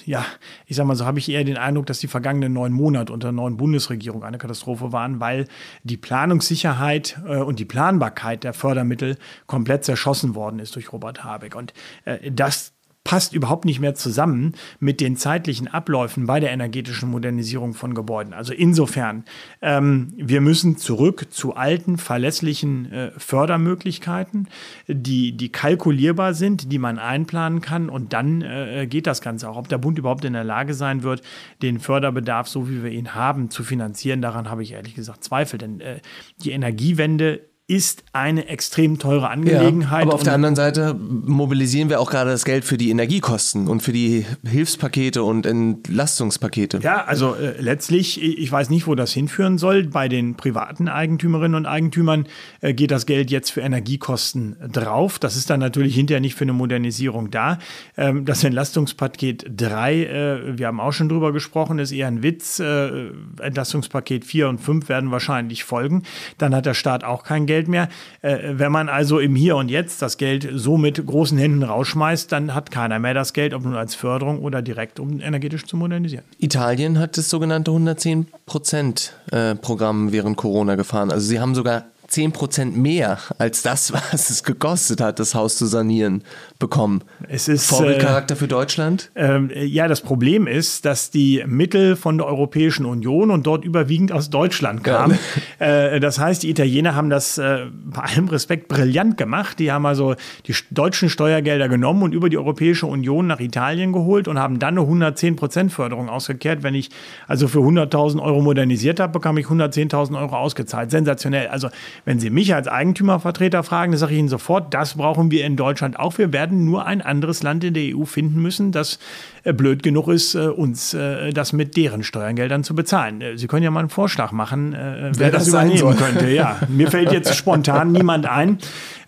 ja, 0.05 0.25
ich 0.65 0.75
sag 0.75 0.85
mal 0.85 0.95
so, 0.95 1.05
habe 1.05 1.19
ich 1.19 1.29
eher 1.29 1.45
den 1.45 1.55
Eindruck, 1.55 1.85
dass 1.85 1.99
die 1.99 2.07
vergangenen 2.07 2.51
neun 2.51 2.73
Monate 2.73 3.13
unter 3.13 3.27
der 3.27 3.31
neuen 3.31 3.55
Bundesregierung 3.55 4.25
eine 4.25 4.37
Katastrophe 4.37 4.91
waren, 4.91 5.21
weil 5.21 5.45
die 5.83 5.95
Planungssicherheit 5.95 7.17
äh, 7.25 7.37
und 7.37 7.59
die 7.59 7.65
Planbarkeit 7.65 8.43
der 8.43 8.51
Fördermittel 8.51 9.17
komplett 9.45 9.85
zerschossen 9.85 10.35
worden 10.35 10.59
ist 10.59 10.75
durch 10.75 10.91
Robert 10.91 11.23
Habeck. 11.23 11.55
Und 11.55 11.73
äh, 12.03 12.29
das 12.29 12.73
passt 13.07 13.31
überhaupt 13.31 13.63
nicht 13.63 13.79
mehr 13.79 13.95
zusammen 13.95 14.53
mit 14.81 14.99
den 14.99 15.15
zeitlichen 15.15 15.69
Abläufen 15.69 16.25
bei 16.25 16.41
der 16.41 16.51
energetischen 16.51 17.09
Modernisierung 17.09 17.73
von 17.73 17.93
Gebäuden. 17.93 18.33
Also 18.33 18.51
insofern, 18.51 19.23
ähm, 19.61 20.11
wir 20.17 20.41
müssen 20.41 20.75
zurück 20.75 21.27
zu 21.29 21.55
alten, 21.55 21.97
verlässlichen 21.97 22.91
äh, 22.91 23.11
Fördermöglichkeiten, 23.17 24.49
die, 24.89 25.37
die 25.37 25.49
kalkulierbar 25.49 26.33
sind, 26.33 26.69
die 26.69 26.79
man 26.79 26.99
einplanen 26.99 27.61
kann 27.61 27.87
und 27.87 28.11
dann 28.11 28.41
äh, 28.41 28.87
geht 28.89 29.07
das 29.07 29.21
Ganze 29.21 29.47
auch. 29.49 29.55
Ob 29.55 29.69
der 29.69 29.77
Bund 29.77 29.97
überhaupt 29.97 30.25
in 30.25 30.33
der 30.33 30.43
Lage 30.43 30.73
sein 30.73 31.01
wird, 31.01 31.21
den 31.61 31.79
Förderbedarf, 31.79 32.49
so 32.49 32.69
wie 32.69 32.83
wir 32.83 32.91
ihn 32.91 33.15
haben, 33.15 33.49
zu 33.49 33.63
finanzieren, 33.63 34.21
daran 34.21 34.49
habe 34.49 34.63
ich 34.63 34.73
ehrlich 34.73 34.95
gesagt 34.95 35.23
Zweifel, 35.23 35.57
denn 35.57 35.79
äh, 35.79 36.01
die 36.43 36.51
Energiewende 36.51 37.39
ist 37.69 38.05
eine 38.13 38.47
extrem 38.47 38.97
teure 38.97 39.29
Angelegenheit. 39.29 39.99
Ja, 39.99 40.05
aber 40.05 40.13
auf 40.13 40.23
der 40.23 40.33
anderen 40.33 40.55
Seite 40.55 40.93
mobilisieren 40.93 41.89
wir 41.89 41.99
auch 41.99 42.09
gerade 42.09 42.31
das 42.31 42.45
Geld 42.45 42.63
für 42.63 42.77
die 42.77 42.89
Energiekosten 42.89 43.67
und 43.67 43.83
für 43.83 43.91
die 43.91 44.25
Hilfspakete 44.45 45.21
und 45.21 45.45
Entlastungspakete. 45.45 46.79
Ja, 46.81 47.03
also 47.03 47.35
äh, 47.35 47.59
letztlich, 47.59 48.21
ich 48.23 48.49
weiß 48.49 48.69
nicht, 48.69 48.87
wo 48.87 48.95
das 48.95 49.11
hinführen 49.11 49.57
soll. 49.57 49.83
Bei 49.83 50.07
den 50.07 50.35
privaten 50.35 50.87
Eigentümerinnen 50.87 51.55
und 51.55 51.65
Eigentümern 51.65 52.27
äh, 52.61 52.73
geht 52.73 52.89
das 52.89 53.05
Geld 53.05 53.31
jetzt 53.31 53.49
für 53.49 53.59
Energiekosten 53.59 54.55
drauf. 54.71 55.19
Das 55.19 55.35
ist 55.35 55.49
dann 55.49 55.59
natürlich 55.59 55.93
hinterher 55.93 56.21
nicht 56.21 56.35
für 56.35 56.45
eine 56.45 56.53
Modernisierung 56.53 57.31
da. 57.31 57.59
Ähm, 57.97 58.23
das 58.23 58.45
Entlastungspaket 58.45 59.45
3, 59.57 60.03
äh, 60.03 60.57
wir 60.57 60.67
haben 60.67 60.79
auch 60.79 60.93
schon 60.93 61.09
drüber 61.09 61.33
gesprochen, 61.33 61.79
ist 61.79 61.91
eher 61.91 62.07
ein 62.07 62.23
Witz. 62.23 62.59
Äh, 62.61 63.09
Entlastungspaket 63.41 64.23
4 64.23 64.47
und 64.47 64.59
5 64.59 64.87
werden 64.87 65.11
wahrscheinlich 65.11 65.65
folgen. 65.65 66.03
Dann 66.37 66.55
hat 66.55 66.65
der 66.65 66.73
Staat 66.73 67.03
auch 67.03 67.25
kein 67.25 67.45
Geld 67.45 67.56
Geld 67.57 67.67
mehr. 67.67 67.89
Äh, 68.21 68.37
wenn 68.53 68.71
man 68.71 68.87
also 68.87 69.17
im 69.17 69.35
Hier 69.35 69.55
und 69.55 69.69
Jetzt 69.69 70.03
das 70.03 70.17
Geld 70.17 70.47
so 70.53 70.77
mit 70.77 71.03
großen 71.03 71.37
Händen 71.39 71.63
rausschmeißt, 71.63 72.31
dann 72.31 72.53
hat 72.53 72.69
keiner 72.69 72.99
mehr 72.99 73.15
das 73.15 73.33
Geld, 73.33 73.55
ob 73.55 73.63
nun 73.63 73.75
als 73.75 73.95
Förderung 73.95 74.41
oder 74.41 74.61
direkt, 74.61 74.99
um 74.99 75.19
energetisch 75.19 75.65
zu 75.65 75.75
modernisieren. 75.75 76.23
Italien 76.37 76.99
hat 76.99 77.17
das 77.17 77.29
sogenannte 77.29 77.71
110 77.71 78.27
Prozent 78.45 79.13
äh, 79.31 79.55
Programm 79.55 80.11
während 80.11 80.37
Corona 80.37 80.75
gefahren. 80.75 81.11
Also 81.11 81.27
sie 81.27 81.39
haben 81.39 81.55
sogar 81.55 81.85
10% 82.09 82.71
mehr 82.71 83.19
als 83.37 83.61
das, 83.61 83.93
was 83.93 84.29
es 84.29 84.43
gekostet 84.43 85.01
hat, 85.01 85.19
das 85.19 85.35
Haus 85.35 85.57
zu 85.57 85.65
sanieren, 85.65 86.23
bekommen. 86.59 87.03
Es 87.27 87.47
ist 87.47 87.67
Vorbildcharakter 87.67 88.35
äh, 88.35 88.37
für 88.37 88.47
Deutschland? 88.47 89.11
Äh, 89.15 89.65
ja, 89.65 89.87
das 89.87 90.01
Problem 90.01 90.47
ist, 90.47 90.85
dass 90.85 91.11
die 91.11 91.43
Mittel 91.45 91.95
von 91.95 92.17
der 92.17 92.27
Europäischen 92.27 92.85
Union 92.85 93.31
und 93.31 93.45
dort 93.45 93.63
überwiegend 93.63 94.11
aus 94.11 94.29
Deutschland 94.29 94.83
kamen. 94.83 95.17
Ja. 95.59 95.65
Äh, 95.67 95.99
das 95.99 96.19
heißt, 96.19 96.43
die 96.43 96.49
Italiener 96.49 96.95
haben 96.95 97.09
das 97.09 97.37
äh, 97.37 97.65
bei 97.85 98.01
allem 98.01 98.27
Respekt 98.27 98.67
brillant 98.67 99.17
gemacht. 99.17 99.59
Die 99.59 99.71
haben 99.71 99.85
also 99.85 100.15
die 100.45 100.55
deutschen 100.71 101.09
Steuergelder 101.09 101.67
genommen 101.67 102.03
und 102.03 102.13
über 102.13 102.29
die 102.29 102.37
Europäische 102.37 102.85
Union 102.85 103.27
nach 103.27 103.39
Italien 103.39 103.91
geholt 103.91 104.27
und 104.27 104.39
haben 104.39 104.59
dann 104.59 104.77
eine 104.77 104.87
110% 104.87 105.69
Förderung 105.69 106.09
ausgekehrt. 106.09 106.63
Wenn 106.63 106.75
ich 106.75 106.89
also 107.27 107.47
für 107.47 107.59
100.000 107.59 108.21
Euro 108.21 108.41
modernisiert 108.41 108.99
habe, 108.99 109.13
bekam 109.13 109.37
ich 109.37 109.47
110.000 109.47 110.19
Euro 110.19 110.35
ausgezahlt. 110.35 110.91
Sensationell. 110.91 111.47
Also 111.47 111.69
wenn 112.07 112.21
Sie 112.21 112.29
mich 112.29 112.55
als 112.55 112.69
Eigentümervertreter 112.69 113.63
fragen, 113.63 113.91
dann 113.91 113.99
sage 113.99 114.13
ich 114.13 114.19
Ihnen 114.19 114.29
sofort, 114.29 114.73
das 114.73 114.93
brauchen 114.93 115.29
wir 115.29 115.45
in 115.45 115.57
Deutschland 115.57 115.99
auch. 115.99 116.17
Wir 116.17 116.31
werden 116.31 116.63
nur 116.63 116.85
ein 116.85 117.01
anderes 117.01 117.43
Land 117.43 117.65
in 117.65 117.73
der 117.73 117.97
EU 117.97 118.05
finden 118.05 118.41
müssen, 118.41 118.71
das 118.71 118.97
äh, 119.43 119.51
blöd 119.51 119.83
genug 119.83 120.07
ist, 120.07 120.33
äh, 120.33 120.47
uns 120.47 120.93
äh, 120.93 121.33
das 121.33 121.51
mit 121.51 121.75
deren 121.75 122.03
Steuergeldern 122.03 122.63
zu 122.63 122.75
bezahlen. 122.75 123.21
Sie 123.35 123.47
können 123.47 123.63
ja 123.63 123.71
mal 123.71 123.81
einen 123.81 123.89
Vorschlag 123.89 124.31
machen, 124.31 124.71
wer, 124.71 125.11
wer 125.17 125.31
das, 125.31 125.43
das 125.43 125.47
übernehmen 125.49 125.97
könnte. 125.97 126.29
Ja, 126.29 126.61
mir 126.69 126.89
fällt 126.89 127.11
jetzt 127.11 127.35
spontan 127.35 127.91
niemand 127.91 128.25
ein, 128.25 128.59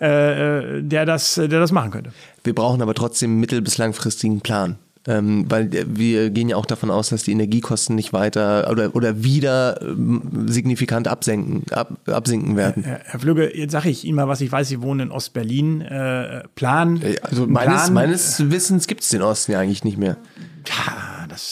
der 0.01 1.05
das, 1.05 1.35
der 1.35 1.47
das 1.47 1.71
machen 1.71 1.91
könnte. 1.91 2.12
Wir 2.43 2.53
brauchen 2.53 2.81
aber 2.81 2.93
trotzdem 2.93 3.39
mittel- 3.39 3.62
bis 3.62 3.77
langfristigen 3.77 4.41
Plan. 4.41 4.77
Ähm, 5.07 5.45
weil 5.47 5.69
wir 5.71 6.29
gehen 6.29 6.49
ja 6.49 6.57
auch 6.57 6.65
davon 6.65 6.91
aus, 6.91 7.09
dass 7.09 7.23
die 7.23 7.31
Energiekosten 7.31 7.95
nicht 7.95 8.12
weiter 8.12 8.69
oder, 8.69 8.93
oder 8.95 9.23
wieder 9.23 9.81
ähm, 9.81 10.45
signifikant 10.47 11.07
absenken, 11.07 11.63
ab, 11.71 11.93
absinken 12.05 12.57
werden. 12.57 12.83
Herr, 12.83 12.99
Herr 13.05 13.19
Flügge, 13.19 13.57
jetzt 13.57 13.71
sage 13.71 13.89
ich 13.89 14.03
Ihnen 14.03 14.17
mal, 14.17 14.27
was 14.27 14.41
ich 14.41 14.51
weiß. 14.51 14.67
Sie 14.67 14.81
wohnen 14.81 15.07
in 15.07 15.12
Ostberlin. 15.12 15.81
Äh, 15.81 16.43
Plan. 16.55 17.01
Also 17.21 17.47
meines, 17.47 17.83
Plan, 17.83 17.93
meines 17.93 18.51
Wissens 18.51 18.88
gibt 18.88 19.03
es 19.03 19.09
den 19.09 19.21
Osten 19.21 19.53
ja 19.53 19.59
eigentlich 19.59 19.85
nicht 19.85 19.97
mehr. 19.97 20.17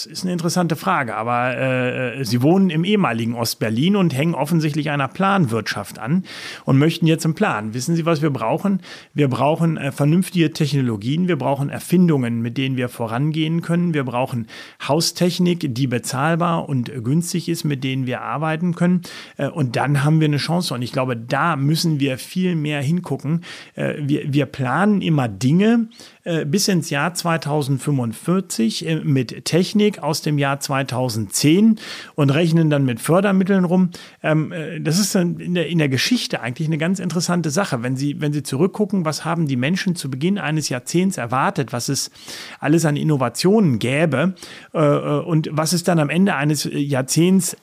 Ist 0.07 0.23
eine 0.23 0.31
interessante 0.31 0.75
Frage. 0.75 1.15
Aber 1.15 1.57
äh, 1.57 2.23
Sie 2.23 2.41
wohnen 2.41 2.69
im 2.69 2.83
ehemaligen 2.83 3.35
Ostberlin 3.35 3.95
und 3.95 4.15
hängen 4.15 4.35
offensichtlich 4.35 4.89
einer 4.89 5.07
Planwirtschaft 5.07 5.99
an 5.99 6.23
und 6.65 6.77
möchten 6.77 7.07
jetzt 7.07 7.25
einen 7.25 7.35
Plan. 7.35 7.73
Wissen 7.73 7.95
Sie, 7.95 8.05
was 8.05 8.21
wir 8.21 8.29
brauchen? 8.29 8.81
Wir 9.13 9.27
brauchen 9.27 9.77
äh, 9.77 9.91
vernünftige 9.91 10.51
Technologien. 10.51 11.27
Wir 11.27 11.37
brauchen 11.37 11.69
Erfindungen, 11.69 12.41
mit 12.41 12.57
denen 12.57 12.77
wir 12.77 12.89
vorangehen 12.89 13.61
können. 13.61 13.93
Wir 13.93 14.05
brauchen 14.05 14.47
Haustechnik, 14.87 15.75
die 15.75 15.87
bezahlbar 15.87 16.69
und 16.69 16.91
günstig 17.03 17.49
ist, 17.49 17.65
mit 17.65 17.83
denen 17.83 18.07
wir 18.07 18.21
arbeiten 18.21 18.75
können. 18.75 19.01
Äh, 19.35 19.49
und 19.49 19.75
dann 19.75 20.03
haben 20.03 20.21
wir 20.21 20.27
eine 20.27 20.37
Chance. 20.37 20.73
Und 20.73 20.81
ich 20.81 20.93
glaube, 20.93 21.17
da 21.17 21.55
müssen 21.57 21.99
wir 21.99 22.17
viel 22.17 22.55
mehr 22.55 22.81
hingucken. 22.81 23.43
Äh, 23.75 23.95
wir, 23.99 24.33
wir 24.33 24.45
planen 24.45 25.01
immer 25.01 25.27
Dinge, 25.27 25.89
äh, 26.27 26.45
bis 26.45 26.67
ins 26.67 26.89
Jahr 26.89 27.13
2045 27.13 28.85
äh, 28.85 28.95
mit 28.97 29.45
Technik 29.45 29.99
aus 29.99 30.21
dem 30.21 30.37
Jahr 30.37 30.59
2010 30.59 31.79
und 32.15 32.29
rechnen 32.31 32.69
dann 32.69 32.83
mit 32.83 32.99
Fördermitteln 32.99 33.63
rum. 33.63 33.91
Ähm, 34.21 34.51
äh, 34.51 34.81
das 34.81 34.99
ist 34.99 35.15
in 35.15 35.53
der, 35.53 35.87
Geschichte 35.87 36.41
eigentlich 36.41 36.67
eine 36.67 36.77
ganz 36.77 36.99
interessante 36.99 37.49
Sache. 37.49 37.81
Wenn 37.81 37.95
Sie, 37.95 38.19
wenn 38.19 38.33
Sie 38.33 38.43
zurückgucken, 38.43 39.05
was 39.05 39.23
haben 39.23 39.47
die 39.47 39.55
Menschen 39.55 39.95
zu 39.95 40.11
Beginn 40.11 40.37
eines 40.37 40.67
Jahrzehnts 40.67 41.15
erwartet, 41.15 41.71
was 41.71 41.87
es 41.87 42.11
alles 42.59 42.83
an 42.83 42.97
Innovationen 42.97 43.79
gäbe 43.79 44.35
und 44.73 45.47
was 45.51 45.71
ist 45.71 45.87
dann 45.87 45.99
am 45.99 46.09
Ende 46.09 46.35
eines 46.35 46.67
Jahrzehnts 46.69 47.55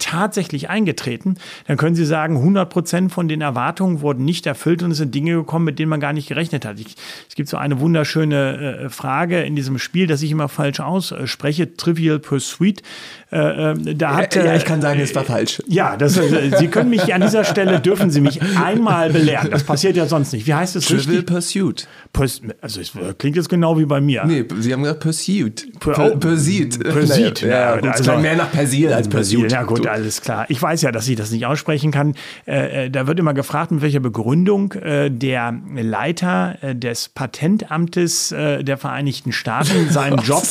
tatsächlich 0.00 0.68
eingetreten, 0.68 1.36
dann 1.66 1.76
können 1.76 1.94
Sie 1.94 2.04
sagen, 2.04 2.36
100 2.36 2.68
Prozent 2.68 3.12
von 3.12 3.28
den 3.28 3.40
Erwartungen 3.40 4.00
wurden 4.00 4.24
nicht 4.24 4.46
erfüllt 4.46 4.82
und 4.82 4.90
es 4.90 4.98
sind 4.98 5.14
Dinge 5.14 5.34
gekommen, 5.34 5.64
mit 5.64 5.78
denen 5.78 5.90
man 5.90 6.00
gar 6.00 6.12
nicht 6.12 6.28
gerechnet 6.28 6.64
hat. 6.64 6.80
Ich, 6.80 6.96
es 7.28 7.36
gibt 7.36 7.48
so 7.48 7.56
eine 7.56 7.78
wunderschöne 7.78 8.86
äh, 8.86 8.88
Frage 8.88 9.42
in 9.42 9.54
diesem 9.54 9.78
Spiel, 9.78 10.06
das 10.08 10.22
ich 10.22 10.32
immer 10.32 10.48
falsch 10.48 10.80
ausspreche, 10.80 11.76
Trivial 11.76 12.18
Pursuit. 12.18 12.82
Äh, 13.30 13.72
äh, 13.72 13.94
da 13.94 14.16
hat, 14.16 14.34
ja, 14.34 14.56
ich 14.56 14.64
kann 14.64 14.80
sagen, 14.82 14.98
es 14.98 15.14
war 15.14 15.24
falsch. 15.24 15.62
Ja, 15.68 15.96
das, 15.96 16.16
äh, 16.16 16.50
Sie 16.58 16.66
können 16.68 16.90
mich 16.90 17.14
an 17.14 17.20
dieser 17.20 17.44
Stelle, 17.44 17.78
dürfen 17.80 18.10
Sie 18.10 18.20
mich 18.20 18.40
einmal 18.56 19.10
belehren. 19.10 19.50
Das 19.50 19.62
passiert 19.62 19.96
ja 19.96 20.06
sonst 20.06 20.32
nicht. 20.32 20.46
Wie 20.46 20.54
heißt 20.54 20.74
es 20.76 20.86
Trivial 20.86 21.18
richtig? 21.18 21.26
Pursuit. 21.26 21.88
Purs 22.12 22.40
also 22.60 22.80
es 22.80 22.92
klingt 23.18 23.36
jetzt 23.36 23.48
genau 23.48 23.78
wie 23.78 23.84
bei 23.84 24.00
mir. 24.00 24.24
Nee, 24.24 24.44
Sie 24.58 24.72
haben 24.72 24.82
gesagt 24.82 25.00
Pursuit. 25.00 25.68
Oh, 25.86 26.16
Pursuit. 26.16 26.82
Pursuit. 26.82 27.42
Ja, 27.42 27.48
ja, 27.48 27.76
gut, 27.76 27.90
also, 27.90 28.16
mehr 28.16 28.36
nach 28.36 28.50
Persil 28.50 28.92
als 28.92 29.08
Pursuit. 29.08 29.52
Ja 29.52 29.62
gut, 29.62 29.86
alles 29.90 30.22
klar. 30.22 30.46
Ich 30.48 30.62
weiß 30.62 30.82
ja, 30.82 30.92
dass 30.92 31.08
ich 31.08 31.16
das 31.16 31.30
nicht 31.30 31.46
aussprechen 31.46 31.90
kann. 31.90 32.14
Äh, 32.46 32.90
da 32.90 33.06
wird 33.06 33.18
immer 33.18 33.34
gefragt, 33.34 33.70
mit 33.70 33.82
welcher 33.82 34.00
Begründung 34.00 34.72
äh, 34.72 35.10
der 35.10 35.54
Leiter 35.74 36.56
äh, 36.62 36.74
des 36.74 37.08
Patentamtes 37.08 38.30
der 38.30 38.78
Vereinigten 38.78 39.32
Staaten 39.32 39.88
seinen 39.90 40.18
Job 40.18 40.44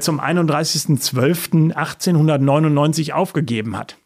zum 0.00 0.20
31.12.1899 0.20 3.12
aufgegeben 3.12 3.78
hat. 3.78 3.96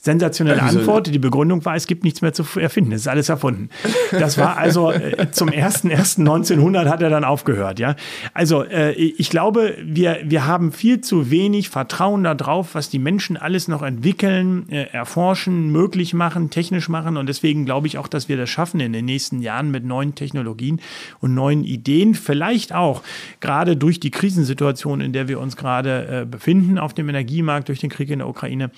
Sensationelle 0.00 0.62
Antwort. 0.62 1.12
Die 1.12 1.18
Begründung 1.18 1.64
war, 1.64 1.74
es 1.74 1.88
gibt 1.88 2.04
nichts 2.04 2.22
mehr 2.22 2.32
zu 2.32 2.44
erfinden. 2.58 2.92
Es 2.92 3.00
ist 3.00 3.08
alles 3.08 3.28
erfunden. 3.28 3.68
Das 4.12 4.38
war 4.38 4.56
also 4.56 4.92
äh, 4.92 5.30
zum 5.32 5.48
1.1.1900 5.48 6.86
hat 6.86 7.02
er 7.02 7.10
dann 7.10 7.24
aufgehört. 7.24 7.80
Ja, 7.80 7.96
also 8.32 8.62
äh, 8.62 8.92
ich 8.92 9.28
glaube, 9.28 9.76
wir 9.82 10.20
wir 10.24 10.46
haben 10.46 10.70
viel 10.70 11.00
zu 11.00 11.32
wenig 11.32 11.68
Vertrauen 11.68 12.22
darauf, 12.22 12.76
was 12.76 12.90
die 12.90 13.00
Menschen 13.00 13.36
alles 13.36 13.66
noch 13.66 13.82
entwickeln, 13.82 14.68
äh, 14.70 14.84
erforschen, 14.84 15.72
möglich 15.72 16.14
machen, 16.14 16.50
technisch 16.50 16.88
machen. 16.88 17.16
Und 17.16 17.28
deswegen 17.28 17.64
glaube 17.64 17.88
ich 17.88 17.98
auch, 17.98 18.06
dass 18.06 18.28
wir 18.28 18.36
das 18.36 18.48
schaffen 18.48 18.78
in 18.78 18.92
den 18.92 19.04
nächsten 19.04 19.40
Jahren 19.40 19.72
mit 19.72 19.84
neuen 19.84 20.14
Technologien 20.14 20.80
und 21.20 21.34
neuen 21.34 21.64
Ideen. 21.64 22.14
Vielleicht 22.14 22.72
auch 22.72 23.02
gerade 23.40 23.76
durch 23.76 23.98
die 23.98 24.12
Krisensituation, 24.12 25.00
in 25.00 25.12
der 25.12 25.26
wir 25.26 25.40
uns 25.40 25.56
gerade 25.56 26.22
äh, 26.22 26.24
befinden 26.24 26.78
auf 26.78 26.94
dem 26.94 27.08
Energiemarkt 27.08 27.68
durch 27.68 27.80
den 27.80 27.90
Krieg 27.90 28.10
in 28.10 28.20
der 28.20 28.28
Ukraine 28.28 28.70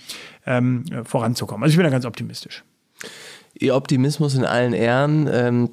ähm, 0.46 0.84
voranzukommen. 1.04 1.64
Also 1.64 1.72
ich 1.72 1.76
bin 1.76 1.84
da 1.84 1.90
ganz 1.90 2.04
optimistisch. 2.04 2.64
Ihr 3.54 3.74
Optimismus 3.74 4.34
in 4.34 4.44
allen 4.44 4.72
Ehren. 4.72 5.28
Ähm 5.32 5.70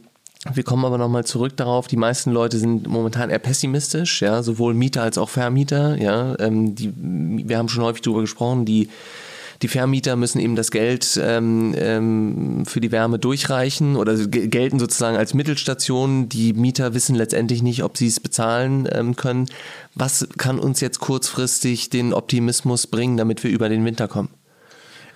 wir 0.53 0.63
kommen 0.63 0.85
aber 0.85 0.97
nochmal 0.97 1.25
zurück 1.25 1.57
darauf, 1.57 1.87
die 1.87 1.97
meisten 1.97 2.31
Leute 2.31 2.57
sind 2.57 2.87
momentan 2.87 3.29
eher 3.29 3.39
pessimistisch, 3.39 4.21
ja, 4.21 4.43
sowohl 4.43 4.73
Mieter 4.75 5.01
als 5.01 5.17
auch 5.17 5.29
Vermieter, 5.29 5.99
ja. 5.99 6.39
Ähm, 6.39 6.75
die, 6.75 6.93
wir 6.95 7.57
haben 7.57 7.69
schon 7.69 7.83
häufig 7.83 8.01
darüber 8.01 8.21
gesprochen, 8.21 8.63
die 8.63 8.87
die 9.63 9.67
Vermieter 9.67 10.15
müssen 10.15 10.39
eben 10.39 10.55
das 10.55 10.69
Geld 10.69 11.19
ähm, 11.21 11.73
ähm, 11.77 12.65
für 12.67 12.79
die 12.79 12.91
Wärme 12.91 13.17
durchreichen 13.17 13.95
oder 13.95 14.15
gelten 14.27 14.77
sozusagen 14.77 15.17
als 15.17 15.33
Mittelstation. 15.33 16.29
Die 16.29 16.53
Mieter 16.53 16.93
wissen 16.93 17.15
letztendlich 17.15 17.63
nicht, 17.63 17.83
ob 17.83 17.97
sie 17.97 18.05
es 18.05 18.19
bezahlen 18.19 18.87
ähm, 18.91 19.15
können. 19.15 19.47
Was 19.95 20.27
kann 20.37 20.59
uns 20.59 20.79
jetzt 20.79 20.99
kurzfristig 20.99 21.89
den 21.89 22.13
Optimismus 22.13 22.85
bringen, 22.85 23.17
damit 23.17 23.43
wir 23.43 23.49
über 23.49 23.67
den 23.67 23.83
Winter 23.83 24.07
kommen? 24.07 24.29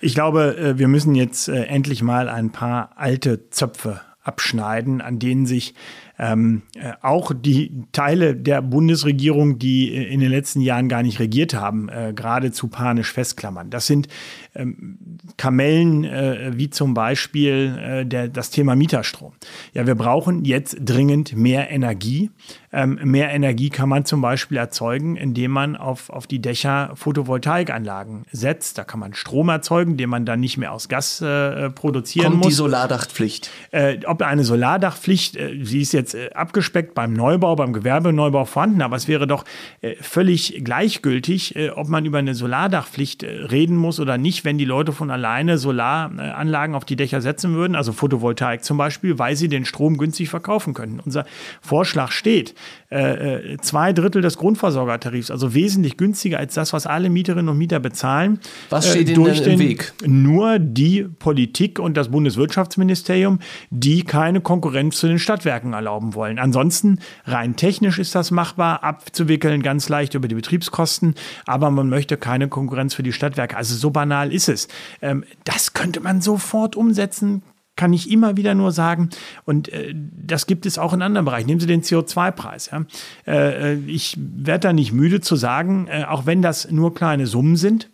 Ich 0.04 0.14
glaube, 0.14 0.56
äh, 0.56 0.78
wir 0.78 0.88
müssen 0.88 1.14
jetzt 1.14 1.48
äh, 1.48 1.62
endlich 1.62 2.02
mal 2.02 2.28
ein 2.28 2.50
paar 2.50 2.90
alte 2.96 3.48
Zöpfe 3.50 4.00
abschneiden, 4.24 5.00
an 5.00 5.20
denen 5.20 5.46
sich 5.46 5.74
ähm, 6.18 6.62
äh, 6.74 6.92
auch 7.02 7.32
die 7.34 7.84
Teile 7.92 8.36
der 8.36 8.62
Bundesregierung, 8.62 9.58
die 9.58 9.94
in 9.94 10.20
den 10.20 10.30
letzten 10.30 10.60
Jahren 10.60 10.88
gar 10.88 11.02
nicht 11.02 11.18
regiert 11.18 11.54
haben, 11.54 11.88
äh, 11.88 12.12
geradezu 12.14 12.68
panisch 12.68 13.12
festklammern. 13.12 13.70
Das 13.70 13.86
sind 13.86 14.08
ähm, 14.54 14.98
Kamellen 15.36 16.04
äh, 16.04 16.52
wie 16.54 16.70
zum 16.70 16.94
Beispiel 16.94 17.78
äh, 17.78 18.06
der, 18.06 18.28
das 18.28 18.50
Thema 18.50 18.76
Mieterstrom. 18.76 19.32
Ja, 19.72 19.86
wir 19.86 19.94
brauchen 19.94 20.44
jetzt 20.44 20.76
dringend 20.80 21.34
mehr 21.36 21.70
Energie. 21.70 22.30
Ähm, 22.72 22.98
mehr 23.02 23.30
Energie 23.30 23.70
kann 23.70 23.88
man 23.88 24.04
zum 24.04 24.20
Beispiel 24.22 24.56
erzeugen, 24.56 25.16
indem 25.16 25.50
man 25.50 25.76
auf, 25.76 26.10
auf 26.10 26.26
die 26.26 26.40
Dächer 26.40 26.92
Photovoltaikanlagen 26.94 28.24
setzt. 28.32 28.78
Da 28.78 28.84
kann 28.84 29.00
man 29.00 29.14
Strom 29.14 29.48
erzeugen, 29.48 29.96
den 29.96 30.08
man 30.08 30.24
dann 30.24 30.40
nicht 30.40 30.56
mehr 30.56 30.72
aus 30.72 30.88
Gas 30.88 31.20
äh, 31.20 31.70
produzieren 31.70 32.26
Kommt 32.26 32.36
muss. 32.38 32.48
die 32.48 32.54
Solardachpflicht? 32.54 33.50
Äh, 33.70 33.98
ob 34.06 34.22
eine 34.22 34.44
Solardachpflicht, 34.44 35.36
äh, 35.36 35.58
sie 35.62 35.80
ist 35.80 35.92
jetzt 35.92 36.01
äh, 36.14 36.30
abgespeckt 36.34 36.94
beim 36.94 37.12
Neubau, 37.12 37.56
beim 37.56 37.72
Gewerbeneubau 37.72 38.44
vorhanden, 38.44 38.82
aber 38.82 38.96
es 38.96 39.08
wäre 39.08 39.26
doch 39.26 39.44
äh, 39.80 39.94
völlig 40.00 40.62
gleichgültig, 40.64 41.56
äh, 41.56 41.70
ob 41.70 41.88
man 41.88 42.04
über 42.04 42.18
eine 42.18 42.34
Solardachpflicht 42.34 43.24
reden 43.24 43.76
muss 43.76 44.00
oder 44.00 44.18
nicht, 44.18 44.44
wenn 44.44 44.58
die 44.58 44.64
Leute 44.64 44.92
von 44.92 45.10
alleine 45.10 45.58
Solaranlagen 45.58 46.74
auf 46.74 46.84
die 46.84 46.96
Dächer 46.96 47.20
setzen 47.20 47.54
würden, 47.54 47.76
also 47.76 47.92
Photovoltaik 47.92 48.64
zum 48.64 48.76
Beispiel, 48.76 49.18
weil 49.18 49.36
sie 49.36 49.48
den 49.48 49.64
Strom 49.64 49.96
günstig 49.98 50.28
verkaufen 50.28 50.74
können. 50.74 51.00
Unser 51.04 51.24
Vorschlag 51.60 52.12
steht, 52.12 52.54
äh, 52.92 53.52
äh, 53.52 53.56
zwei 53.62 53.94
Drittel 53.94 54.20
des 54.20 54.36
Grundversorgertarifs, 54.36 55.30
also 55.30 55.54
wesentlich 55.54 55.96
günstiger 55.96 56.38
als 56.38 56.52
das, 56.52 56.74
was 56.74 56.86
alle 56.86 57.08
Mieterinnen 57.08 57.48
und 57.48 57.56
Mieter 57.56 57.80
bezahlen. 57.80 58.38
Was 58.68 58.90
steht 58.90 59.08
äh, 59.08 59.14
durch 59.14 59.40
Ihnen 59.40 59.52
im 59.52 59.58
Weg? 59.60 59.94
Nur 60.04 60.58
die 60.58 61.04
Politik 61.04 61.78
und 61.78 61.96
das 61.96 62.10
Bundeswirtschaftsministerium, 62.10 63.38
die 63.70 64.04
keine 64.04 64.42
Konkurrenz 64.42 64.98
zu 64.98 65.06
den 65.06 65.18
Stadtwerken 65.18 65.72
erlauben 65.72 66.14
wollen. 66.14 66.38
Ansonsten 66.38 66.98
rein 67.24 67.56
technisch 67.56 67.98
ist 67.98 68.14
das 68.14 68.30
machbar, 68.30 68.84
abzuwickeln, 68.84 69.62
ganz 69.62 69.88
leicht 69.88 70.12
über 70.12 70.28
die 70.28 70.34
Betriebskosten, 70.34 71.14
aber 71.46 71.70
man 71.70 71.88
möchte 71.88 72.18
keine 72.18 72.48
Konkurrenz 72.48 72.92
für 72.92 73.02
die 73.02 73.14
Stadtwerke. 73.14 73.56
Also 73.56 73.74
so 73.74 73.88
banal 73.88 74.30
ist 74.34 74.50
es. 74.50 74.68
Ähm, 75.00 75.24
das 75.44 75.72
könnte 75.72 76.00
man 76.00 76.20
sofort 76.20 76.76
umsetzen, 76.76 77.42
kann 77.82 77.92
ich 77.92 78.12
immer 78.12 78.36
wieder 78.36 78.54
nur 78.54 78.70
sagen, 78.70 79.10
und 79.44 79.68
äh, 79.70 79.92
das 79.92 80.46
gibt 80.46 80.66
es 80.66 80.78
auch 80.78 80.92
in 80.92 81.02
anderen 81.02 81.24
Bereichen. 81.24 81.48
Nehmen 81.48 81.58
Sie 81.58 81.66
den 81.66 81.82
CO2-Preis. 81.82 82.70
Ja? 82.70 82.84
Äh, 83.26 83.72
äh, 83.72 83.78
ich 83.88 84.16
werde 84.16 84.68
da 84.68 84.72
nicht 84.72 84.92
müde 84.92 85.20
zu 85.20 85.34
sagen, 85.34 85.88
äh, 85.88 86.04
auch 86.04 86.24
wenn 86.24 86.42
das 86.42 86.70
nur 86.70 86.94
kleine 86.94 87.26
Summen 87.26 87.56
sind, 87.56 87.90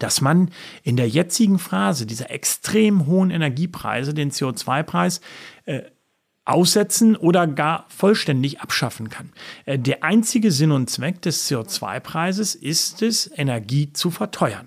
dass 0.00 0.20
man 0.20 0.50
in 0.82 0.96
der 0.96 1.08
jetzigen 1.08 1.60
Phase 1.60 2.06
dieser 2.06 2.32
extrem 2.32 3.06
hohen 3.06 3.30
Energiepreise 3.30 4.14
den 4.14 4.32
CO2-Preis 4.32 5.20
äh, 5.66 5.82
aussetzen 6.44 7.14
oder 7.14 7.46
gar 7.46 7.84
vollständig 7.86 8.60
abschaffen 8.60 9.10
kann. 9.10 9.30
Äh, 9.64 9.78
der 9.78 10.02
einzige 10.02 10.50
Sinn 10.50 10.72
und 10.72 10.90
Zweck 10.90 11.22
des 11.22 11.48
CO2-Preises 11.48 12.56
ist 12.56 13.00
es, 13.02 13.30
Energie 13.32 13.92
zu 13.92 14.10
verteuern. 14.10 14.66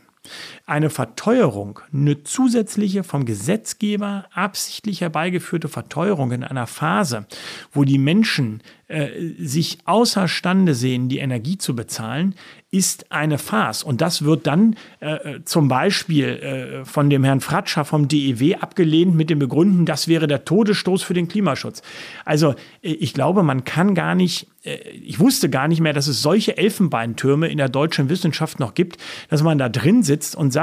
Eine 0.72 0.90
Verteuerung, 0.90 1.82
eine 1.92 2.24
zusätzliche 2.24 3.04
vom 3.04 3.26
Gesetzgeber 3.26 4.24
absichtlich 4.34 5.02
herbeigeführte 5.02 5.68
Verteuerung 5.68 6.32
in 6.32 6.46
einer 6.46 6.66
Phase, 6.66 7.26
wo 7.74 7.84
die 7.84 7.98
Menschen 7.98 8.64
äh, 8.92 9.34
sich 9.38 9.80
außerstande 9.86 10.74
sehen, 10.74 11.08
die 11.08 11.20
Energie 11.20 11.58
zu 11.58 11.76
bezahlen, 11.76 12.36
ist 12.72 13.12
eine 13.12 13.38
Farce. 13.38 13.84
Und 13.84 14.02
das 14.02 14.24
wird 14.24 14.48
dann 14.48 14.76
äh, 15.00 15.40
zum 15.44 15.68
Beispiel 15.68 16.28
äh, 16.28 16.86
von 16.86 17.10
dem 17.10 17.24
Herrn 17.24 17.42
Fratscher 17.42 17.86
vom 17.86 18.08
DEW 18.08 18.56
abgelehnt 18.56 19.16
mit 19.16 19.30
dem 19.30 19.40
Begründen, 19.40 19.86
das 19.86 20.08
wäre 20.08 20.28
der 20.28 20.46
Todesstoß 20.46 21.04
für 21.04 21.14
den 21.14 21.28
Klimaschutz. 21.28 21.82
Also 22.26 22.52
äh, 22.82 22.92
ich 22.92 23.14
glaube, 23.14 23.44
man 23.44 23.64
kann 23.66 23.96
gar 23.96 24.16
nicht, 24.16 24.48
äh, 24.64 24.76
ich 24.90 25.20
wusste 25.20 25.50
gar 25.50 25.68
nicht 25.68 25.82
mehr, 25.82 25.94
dass 25.94 26.08
es 26.08 26.22
solche 26.22 26.58
Elfenbeintürme 26.58 27.48
in 27.48 27.58
der 27.58 27.70
deutschen 27.70 28.10
Wissenschaft 28.10 28.60
noch 28.60 28.74
gibt, 28.74 28.98
dass 29.30 29.42
man 29.42 29.58
da 29.58 29.70
drin 29.70 30.04
sitzt 30.04 30.36
und 30.36 30.52
sagt, 30.52 30.61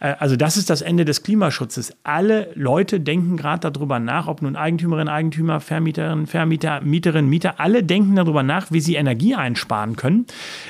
äh, 0.00 0.14
also 0.18 0.36
das 0.36 0.56
ist 0.56 0.70
das 0.70 0.82
Ende 0.82 1.04
des 1.04 1.22
Klimaschutzes. 1.22 1.94
Alle 2.02 2.50
Leute 2.54 3.00
denken 3.00 3.36
gerade 3.36 3.70
darüber 3.70 3.98
nach, 3.98 4.26
ob 4.26 4.42
nun 4.42 4.56
Eigentümerinnen, 4.56 5.08
Eigentümer, 5.08 5.60
Vermieterinnen, 5.60 6.26
Vermieter, 6.26 6.80
Mieterinnen, 6.80 7.28
Mieter, 7.28 7.60
alle 7.60 7.82
denken 7.82 8.16
darüber 8.16 8.42
nach, 8.42 8.70
wie 8.70 8.80
sie 8.80 8.94
Energie 8.94 9.34
einsparen 9.34 9.96
können. 9.96 10.26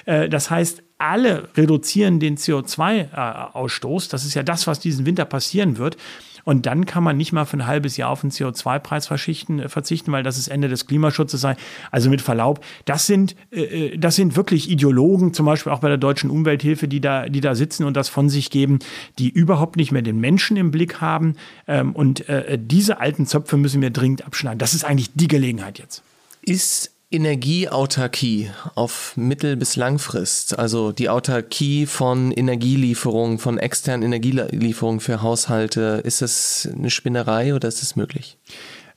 Äh, 0.07 0.29
das 0.29 0.51
heißt, 0.51 0.83
alle 0.99 1.49
reduzieren 1.57 2.21
den 2.21 2.37
CO2-Ausstoß. 2.37 4.11
Das 4.11 4.25
ist 4.25 4.35
ja 4.35 4.43
das, 4.43 4.67
was 4.67 4.81
diesen 4.81 5.07
Winter 5.07 5.25
passieren 5.25 5.79
wird. 5.79 5.97
Und 6.45 6.67
dann 6.67 6.87
kann 6.87 7.03
man 7.03 7.17
nicht 7.17 7.33
mal 7.33 7.45
für 7.45 7.57
ein 7.57 7.67
halbes 7.67 7.97
Jahr 7.97 8.11
auf 8.11 8.21
den 8.21 8.31
CO2-Preis 8.31 9.11
äh, 9.11 9.69
verzichten, 9.69 10.13
weil 10.13 10.23
das 10.23 10.39
ist 10.39 10.49
Ende 10.49 10.69
des 10.69 10.87
Klimaschutzes 10.87 11.41
sei. 11.41 11.57
Also 11.91 12.11
mit 12.11 12.21
Verlaub, 12.21 12.65
das 12.85 13.07
sind, 13.07 13.37
äh, 13.51 13.97
das 13.99 14.17
sind 14.17 14.37
wirklich 14.37 14.71
Ideologen, 14.71 15.35
zum 15.35 15.47
Beispiel 15.47 15.73
auch 15.73 15.81
bei 15.81 15.89
der 15.89 15.99
Deutschen 15.99 16.31
Umwelthilfe, 16.31 16.89
die 16.89 17.01
da, 17.01 17.29
die 17.29 17.41
da 17.41 17.55
sitzen 17.55 17.85
und 17.85 17.97
das 17.97 18.09
von 18.09 18.29
sich 18.29 18.51
geben, 18.51 18.79
die 19.19 19.29
überhaupt 19.29 19.77
nicht 19.77 19.93
mehr 19.93 20.03
den 20.03 20.21
Menschen 20.21 20.57
im 20.57 20.71
Blick 20.71 21.01
haben. 21.01 21.37
Ähm, 21.67 21.93
und 21.93 22.29
äh, 22.29 22.59
diese 22.61 23.01
alten 23.01 23.27
Zöpfe 23.27 23.57
müssen 23.57 23.83
wir 23.83 23.91
dringend 23.91 24.25
abschneiden. 24.27 24.59
Das 24.59 24.75
ist 24.75 24.85
eigentlich 24.85 25.11
die 25.15 25.29
Gelegenheit 25.29 25.79
jetzt. 25.79 26.03
Ist 26.43 26.90
Energieautarkie 27.13 28.51
auf 28.77 29.17
Mittel- 29.17 29.57
bis 29.57 29.75
Langfrist, 29.75 30.57
also 30.57 30.93
die 30.93 31.09
Autarkie 31.09 31.87
von 31.87 32.31
Energielieferungen, 32.31 33.39
von 33.39 33.59
externen 33.59 34.05
Energielieferungen 34.05 35.01
für 35.01 35.21
Haushalte, 35.21 36.03
ist 36.05 36.23
das 36.23 36.69
eine 36.73 36.89
Spinnerei 36.91 37.53
oder 37.53 37.67
ist 37.67 37.83
das 37.83 37.97
möglich? 37.97 38.39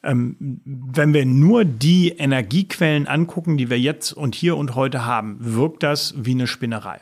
Ähm, 0.04 0.62
wenn 0.63 1.13
wir 1.13 1.26
nur 1.26 1.65
die 1.65 2.10
Energiequellen 2.10 3.08
angucken, 3.08 3.58
die 3.58 3.71
wir 3.71 3.80
jetzt 3.80 4.12
und 4.13 4.36
hier 4.36 4.58
und 4.58 4.76
heute 4.76 5.06
haben, 5.06 5.38
wirkt 5.39 5.82
das 5.82 6.13
wie 6.15 6.32
eine 6.32 6.45
Spinnerei. 6.45 6.99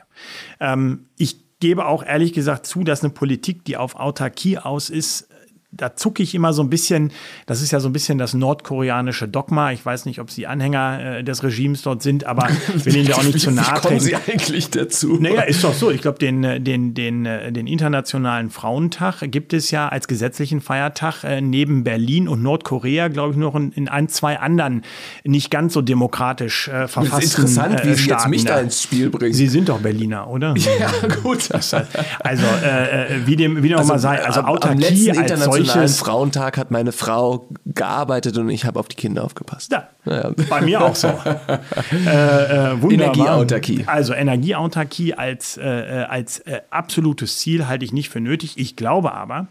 Ähm, 0.60 1.06
ich 1.18 1.58
gebe 1.60 1.84
auch 1.86 2.02
ehrlich 2.04 2.32
gesagt 2.32 2.64
zu, 2.64 2.84
dass 2.84 3.04
eine 3.04 3.12
Politik, 3.12 3.64
die 3.64 3.76
auf 3.76 3.96
Autarkie 3.96 4.56
aus 4.58 4.88
ist, 4.88 5.28
da 5.74 5.96
zucke 5.96 6.22
ich 6.22 6.34
immer 6.34 6.52
so 6.52 6.62
ein 6.62 6.68
bisschen, 6.68 7.12
das 7.46 7.62
ist 7.62 7.70
ja 7.70 7.80
so 7.80 7.88
ein 7.88 7.94
bisschen 7.94 8.18
das 8.18 8.34
nordkoreanische 8.34 9.26
Dogma. 9.26 9.72
Ich 9.72 9.84
weiß 9.84 10.04
nicht, 10.04 10.20
ob 10.20 10.30
Sie 10.30 10.46
Anhänger 10.46 11.18
äh, 11.18 11.24
des 11.24 11.42
Regimes 11.42 11.80
dort 11.80 12.02
sind, 12.02 12.24
aber 12.24 12.48
ich 12.76 12.84
will 12.84 12.96
Ihnen 12.96 13.08
da 13.08 13.14
auch 13.14 13.22
nicht 13.22 13.40
zu 13.40 13.50
nahe 13.50 13.64
treten. 13.64 13.82
Wie 13.82 13.88
kommen 13.88 14.00
Sie 14.00 14.14
eigentlich 14.14 14.68
dazu? 14.68 15.16
Naja, 15.18 15.42
ist 15.42 15.64
doch 15.64 15.72
so. 15.72 15.90
Ich 15.90 16.02
glaube, 16.02 16.18
den, 16.18 16.44
äh, 16.44 16.60
den, 16.60 16.92
den, 16.92 17.24
äh, 17.24 17.50
den 17.52 17.66
Internationalen 17.66 18.50
Frauentag 18.50 19.22
gibt 19.30 19.54
es 19.54 19.70
ja 19.70 19.88
als 19.88 20.08
gesetzlichen 20.08 20.60
Feiertag 20.60 21.24
äh, 21.24 21.40
neben 21.40 21.84
Berlin 21.84 22.28
und 22.28 22.42
Nordkorea, 22.42 23.08
glaube 23.08 23.32
ich, 23.32 23.38
noch 23.38 23.54
in, 23.54 23.72
in, 23.72 23.88
ein, 23.88 24.10
zwei 24.10 24.38
anderen 24.38 24.82
nicht 25.24 25.50
ganz 25.50 25.72
so 25.72 25.80
demokratisch 25.80 26.68
äh, 26.68 26.86
verfassten 26.86 27.10
Das 27.10 27.24
ist 27.24 27.38
interessant, 27.38 27.84
wie 27.84 27.94
Sie 27.94 28.10
jetzt 28.10 28.28
mich 28.28 28.44
da 28.44 28.60
ins 28.60 28.82
Spiel 28.82 29.08
bringen. 29.08 29.32
Sie 29.32 29.48
sind 29.48 29.70
doch 29.70 29.80
Berliner, 29.80 30.28
oder? 30.28 30.54
Ja, 30.78 30.90
gut. 31.22 31.50
Also, 31.52 31.76
äh, 31.76 33.26
wie 33.26 33.36
dem, 33.36 33.62
wie 33.62 33.68
dem 33.68 33.78
also, 33.78 33.92
auch 33.92 33.94
mal 33.94 33.98
sei, 33.98 34.24
also 34.24 34.40
Autarkie 34.40 35.10
als 35.12 35.44
solche 35.44 35.61
Internationalen 35.62 35.88
Frauentag 35.88 36.58
hat 36.58 36.70
meine 36.70 36.92
Frau 36.92 37.48
gearbeitet 37.66 38.36
und 38.38 38.50
ich 38.50 38.64
habe 38.64 38.78
auf 38.78 38.88
die 38.88 38.96
Kinder 38.96 39.24
aufgepasst. 39.24 39.72
Ja, 39.72 39.88
ja. 40.04 40.32
bei 40.48 40.60
mir 40.60 40.82
auch 40.82 40.94
so. 40.94 41.08
äh, 42.06 42.72
äh, 42.72 42.94
Energieautarkie. 42.94 43.84
Also 43.86 44.14
Energieautarkie 44.14 45.14
als, 45.14 45.56
äh, 45.56 45.62
äh, 45.62 46.04
als 46.04 46.40
äh, 46.40 46.60
absolutes 46.70 47.38
Ziel 47.38 47.66
halte 47.66 47.84
ich 47.84 47.92
nicht 47.92 48.08
für 48.08 48.20
nötig. 48.20 48.58
Ich 48.58 48.76
glaube 48.76 49.12
aber, 49.12 49.48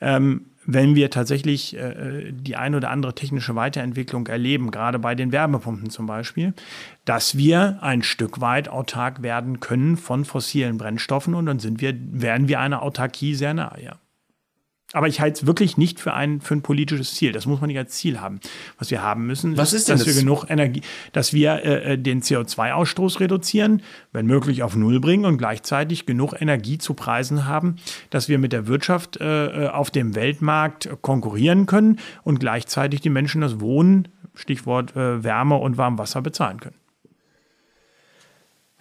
ähm, 0.00 0.46
wenn 0.64 0.94
wir 0.94 1.10
tatsächlich 1.10 1.76
äh, 1.76 2.32
die 2.32 2.56
ein 2.56 2.74
oder 2.74 2.90
andere 2.90 3.14
technische 3.14 3.54
Weiterentwicklung 3.54 4.26
erleben, 4.26 4.70
gerade 4.70 4.98
bei 4.98 5.14
den 5.14 5.32
Wärmepumpen 5.32 5.90
zum 5.90 6.06
Beispiel, 6.06 6.54
dass 7.04 7.36
wir 7.36 7.78
ein 7.82 8.02
Stück 8.02 8.40
weit 8.40 8.68
autark 8.68 9.22
werden 9.22 9.60
können 9.60 9.96
von 9.96 10.24
fossilen 10.24 10.78
Brennstoffen 10.78 11.34
und 11.34 11.46
dann 11.46 11.58
sind 11.58 11.80
wir, 11.80 11.94
werden 11.96 12.48
wir 12.48 12.60
einer 12.60 12.82
Autarkie 12.82 13.34
sehr 13.34 13.54
nahe, 13.54 13.82
ja. 13.82 13.96
Aber 14.92 15.08
ich 15.08 15.20
halte 15.20 15.40
es 15.40 15.46
wirklich 15.46 15.76
nicht 15.76 16.00
für 16.00 16.14
ein, 16.14 16.40
für 16.40 16.54
ein 16.54 16.62
politisches 16.62 17.14
Ziel. 17.14 17.32
Das 17.32 17.46
muss 17.46 17.60
man 17.60 17.68
nicht 17.68 17.78
als 17.78 17.92
Ziel 17.92 18.20
haben. 18.20 18.40
Was 18.78 18.90
wir 18.90 19.02
haben 19.02 19.26
müssen, 19.26 19.56
Was 19.56 19.72
ist, 19.72 19.88
denn 19.88 19.96
dass 19.96 20.04
das? 20.04 20.14
wir 20.14 20.22
genug 20.22 20.44
Energie, 20.48 20.82
dass 21.12 21.32
wir 21.32 21.64
äh, 21.64 21.98
den 21.98 22.22
CO2-Ausstoß 22.22 23.20
reduzieren, 23.20 23.82
wenn 24.12 24.26
möglich 24.26 24.62
auf 24.62 24.76
Null 24.76 25.00
bringen 25.00 25.24
und 25.24 25.38
gleichzeitig 25.38 26.06
genug 26.06 26.34
Energie 26.40 26.78
zu 26.78 26.94
Preisen 26.94 27.46
haben, 27.46 27.76
dass 28.10 28.28
wir 28.28 28.38
mit 28.38 28.52
der 28.52 28.66
Wirtschaft 28.66 29.18
äh, 29.20 29.68
auf 29.72 29.90
dem 29.90 30.14
Weltmarkt 30.14 30.88
konkurrieren 31.00 31.66
können 31.66 31.98
und 32.22 32.40
gleichzeitig 32.40 33.00
die 33.00 33.10
Menschen 33.10 33.40
das 33.40 33.60
Wohnen, 33.60 34.08
Stichwort 34.34 34.96
äh, 34.96 35.22
Wärme 35.24 35.56
und 35.56 35.76
Warmwasser 35.78 36.22
bezahlen 36.22 36.60
können. 36.60 36.81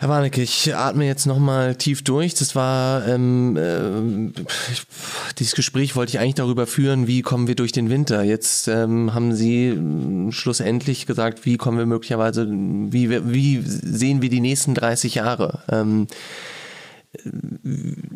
Herr 0.02 0.10
Warnecke, 0.10 0.42
ich 0.42 0.76
atme 0.76 1.06
jetzt 1.06 1.28
nochmal 1.28 1.76
tief 1.76 2.02
durch. 2.02 2.34
Das 2.34 2.56
war, 2.56 3.08
ähm, 3.08 3.56
äh, 3.56 4.42
dieses 5.38 5.54
Gespräch 5.54 5.96
wollte 5.96 6.10
ich 6.10 6.20
eigentlich 6.20 6.34
darüber 6.34 6.66
führen, 6.66 7.06
wie 7.06 7.22
kommen 7.22 7.48
wir 7.48 7.54
durch 7.54 7.72
den 7.72 7.92
Winter. 7.92 8.24
Jetzt 8.24 8.68
ähm, 8.68 9.14
haben 9.14 9.36
Sie 9.36 9.68
äh, 9.68 10.32
schlussendlich 10.32 11.06
gesagt, 11.06 11.46
wie 11.46 11.58
kommen 11.58 11.78
wir 11.78 11.86
möglicherweise, 11.86 12.48
wie, 12.50 13.32
wie 13.32 13.62
sehen 13.64 14.24
wir 14.24 14.30
die 14.30 14.40
nächsten 14.40 14.74
30 14.74 15.14
Jahre? 15.14 15.62
Ähm, 15.70 16.08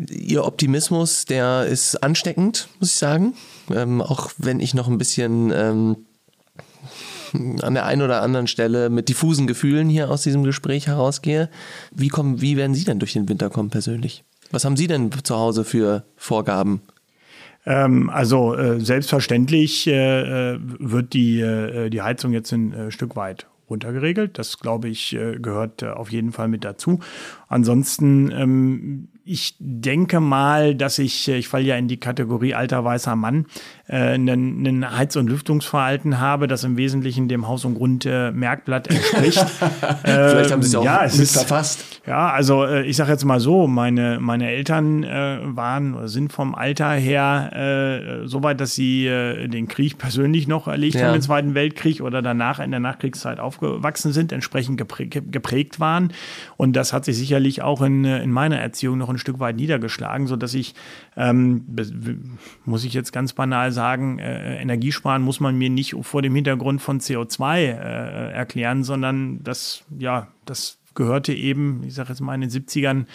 Ihr 0.10 0.44
Optimismus, 0.44 1.26
der 1.26 1.68
ist 1.68 2.02
ansteckend, 2.02 2.68
muss 2.80 2.94
ich 2.94 2.98
sagen. 2.98 3.36
Ähm, 3.70 4.02
auch 4.02 4.32
wenn 4.40 4.60
ich 4.60 4.74
noch 4.74 4.88
ein 4.88 4.98
bisschen 4.98 5.52
ähm, 5.54 5.98
an 7.62 7.74
der 7.74 7.86
einen 7.86 8.02
oder 8.02 8.22
anderen 8.22 8.48
Stelle 8.48 8.90
mit 8.90 9.10
diffusen 9.10 9.48
Gefühlen 9.48 9.90
hier 9.90 10.10
aus 10.10 10.24
diesem 10.24 10.44
Gespräch 10.44 10.88
herausgehe. 10.88 11.50
Wie, 11.92 12.10
kommen, 12.10 12.42
wie 12.42 12.58
werden 12.58 12.74
Sie 12.76 12.86
denn 12.86 13.00
durch 13.00 13.14
den 13.14 13.30
Winter 13.30 13.50
kommen 13.50 13.70
persönlich? 13.70 14.24
Was 14.52 14.66
haben 14.66 14.78
Sie 14.78 14.88
denn 14.88 15.12
zu 15.24 15.36
Hause 15.36 15.64
für 15.64 16.06
Vorgaben? 16.16 16.82
Ähm, 17.66 18.10
also 18.10 18.56
äh, 18.56 18.80
selbstverständlich 18.80 19.88
äh, 19.88 20.58
wird 20.60 21.14
die, 21.14 21.42
äh, 21.42 21.90
die 21.90 22.02
Heizung 22.02 22.32
jetzt 22.32 22.52
ein 22.52 22.74
äh, 22.74 22.92
Stück 22.92 23.16
weit 23.16 23.48
runtergeregelt. 23.70 24.38
Das, 24.38 24.60
glaube 24.60 24.90
ich, 24.90 25.16
äh, 25.16 25.40
gehört 25.40 25.82
äh, 25.82 25.88
auf 25.88 26.12
jeden 26.12 26.32
Fall 26.32 26.48
mit 26.48 26.64
dazu. 26.64 27.00
Ansonsten, 27.48 28.32
ähm, 28.32 29.08
ich 29.24 29.56
denke 29.60 30.20
mal, 30.20 30.76
dass 30.76 31.00
ich, 31.00 31.28
ich 31.28 31.48
falle 31.48 31.66
ja 31.66 31.76
in 31.76 31.88
die 31.88 32.00
Kategorie 32.00 32.54
alter 32.54 32.84
weißer 32.84 33.16
Mann, 33.16 33.48
ein, 33.88 34.28
ein 34.28 34.98
Heiz- 34.98 35.16
und 35.16 35.28
Lüftungsverhalten 35.30 36.20
habe, 36.20 36.48
das 36.48 36.64
im 36.64 36.76
Wesentlichen 36.76 37.28
dem 37.28 37.48
Haus- 37.48 37.66
und 37.66 37.76
Grund-Merkblatt 37.76 38.88
entspricht. 38.88 39.40
Vielleicht 40.04 40.52
haben 40.52 40.64
Sie 40.64 40.70
es 40.70 40.76
auch 40.76 40.84
ja, 40.84 41.04
es 41.04 41.20
ist, 41.20 41.34
verfasst. 41.34 42.02
Ja, 42.08 42.30
also 42.32 42.68
ich 42.68 42.96
sage 42.96 43.12
jetzt 43.12 43.26
mal 43.26 43.40
so, 43.40 43.68
meine, 43.68 44.20
meine 44.20 44.50
Eltern 44.50 45.04
äh, 45.04 45.40
waren 45.44 45.94
oder 45.94 46.08
sind 46.08 46.34
vom 46.34 46.56
Alter 46.56 46.92
her 46.92 47.52
äh, 48.24 48.28
so 48.28 48.42
weit, 48.42 48.60
dass 48.60 48.74
sie 48.74 49.06
äh, 49.08 49.48
den 49.48 49.68
Krieg 49.68 49.98
persönlich 49.98 50.48
noch 50.48 50.68
erlebt 50.68 50.96
Ja. 50.96 51.08
haben, 51.08 51.14
den 51.14 51.22
Zweiten 51.22 51.54
Weltkrieg 51.54 52.02
oder 52.02 52.22
danach 52.22 52.60
in 52.60 52.72
der 52.72 52.80
Nachkriegszeit 52.80 53.40
aufgewachsen 53.40 54.14
sind, 54.14 54.32
entsprechend 54.32 54.78
geprägt, 54.78 55.32
geprägt 55.32 55.80
waren. 55.80 56.12
Und 56.58 56.76
das 56.76 56.92
hat 56.94 57.06
sich 57.06 57.18
sicherlich 57.18 57.62
auch 57.62 57.82
in, 57.82 58.04
in 58.06 58.32
meiner 58.32 58.58
Erziehung 58.58 58.98
noch 58.98 59.10
ein 59.10 59.18
Stück 59.18 59.40
weit 59.40 59.58
niedergeschlagen, 59.58 60.28
so 60.28 60.36
dass 60.36 60.54
ich, 60.54 60.74
ähm, 61.16 61.66
muss 62.66 62.84
ich 62.84 62.94
jetzt 62.94 63.12
ganz 63.14 63.34
banal 63.34 63.72
sagen, 63.76 64.18
äh, 64.18 64.60
Energiesparen 64.60 65.22
muss 65.22 65.40
man 65.40 65.56
mir 65.56 65.70
nicht 65.70 65.96
vor 66.02 66.24
dem 66.24 66.34
Hintergrund 66.34 66.82
von 66.82 67.00
CO2 67.00 67.58
äh, 67.60 68.32
erklären, 68.32 68.84
sondern 68.84 69.44
das, 69.44 69.84
ja, 70.00 70.28
das 70.46 70.80
gehörte 70.96 71.34
eben, 71.34 71.84
ich 71.86 71.94
sage 71.94 72.10
jetzt 72.10 72.22
mal 72.22 72.34
in 72.34 72.42
den 72.42 72.50
70ern, 72.50 73.06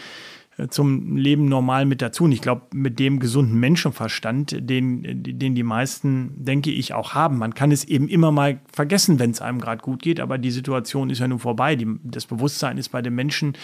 äh, 0.61 0.69
zum 0.69 1.17
Leben 1.17 1.49
normal 1.49 1.87
mit 1.87 2.03
dazu. 2.03 2.25
Und 2.25 2.33
ich 2.33 2.41
glaube, 2.41 2.63
mit 2.73 2.99
dem 2.99 3.19
gesunden 3.21 3.59
Menschenverstand, 3.59 4.57
den, 4.69 5.23
den 5.23 5.55
die 5.55 5.63
meisten, 5.63 6.33
denke 6.37 6.71
ich, 6.71 6.95
auch 6.95 7.15
haben. 7.15 7.39
Man 7.39 7.55
kann 7.55 7.73
es 7.73 7.85
eben 7.85 8.09
immer 8.09 8.31
mal 8.31 8.61
vergessen, 8.73 9.19
wenn 9.19 9.31
es 9.31 9.41
einem 9.41 9.61
gerade 9.61 9.83
gut 9.83 10.03
geht, 10.03 10.21
aber 10.21 10.39
die 10.39 10.51
Situation 10.51 11.11
ist 11.11 11.21
ja 11.21 11.29
nun 11.29 11.39
vorbei. 11.39 11.77
Die, 11.77 11.87
das 12.05 12.27
Bewusstsein 12.27 12.79
ist 12.79 12.91
bei 12.91 13.03
den 13.03 13.15
Menschen 13.15 13.55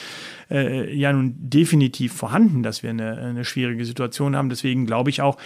äh, 0.50 0.94
ja 0.96 1.12
nun 1.12 1.34
definitiv 1.38 2.12
vorhanden, 2.12 2.62
dass 2.62 2.82
wir 2.82 2.90
eine, 2.90 3.16
eine 3.18 3.44
schwierige 3.44 3.84
Situation 3.84 4.36
haben. 4.36 4.48
Deswegen 4.48 4.86
glaube 4.86 5.10
ich 5.10 5.22
auch, 5.22 5.36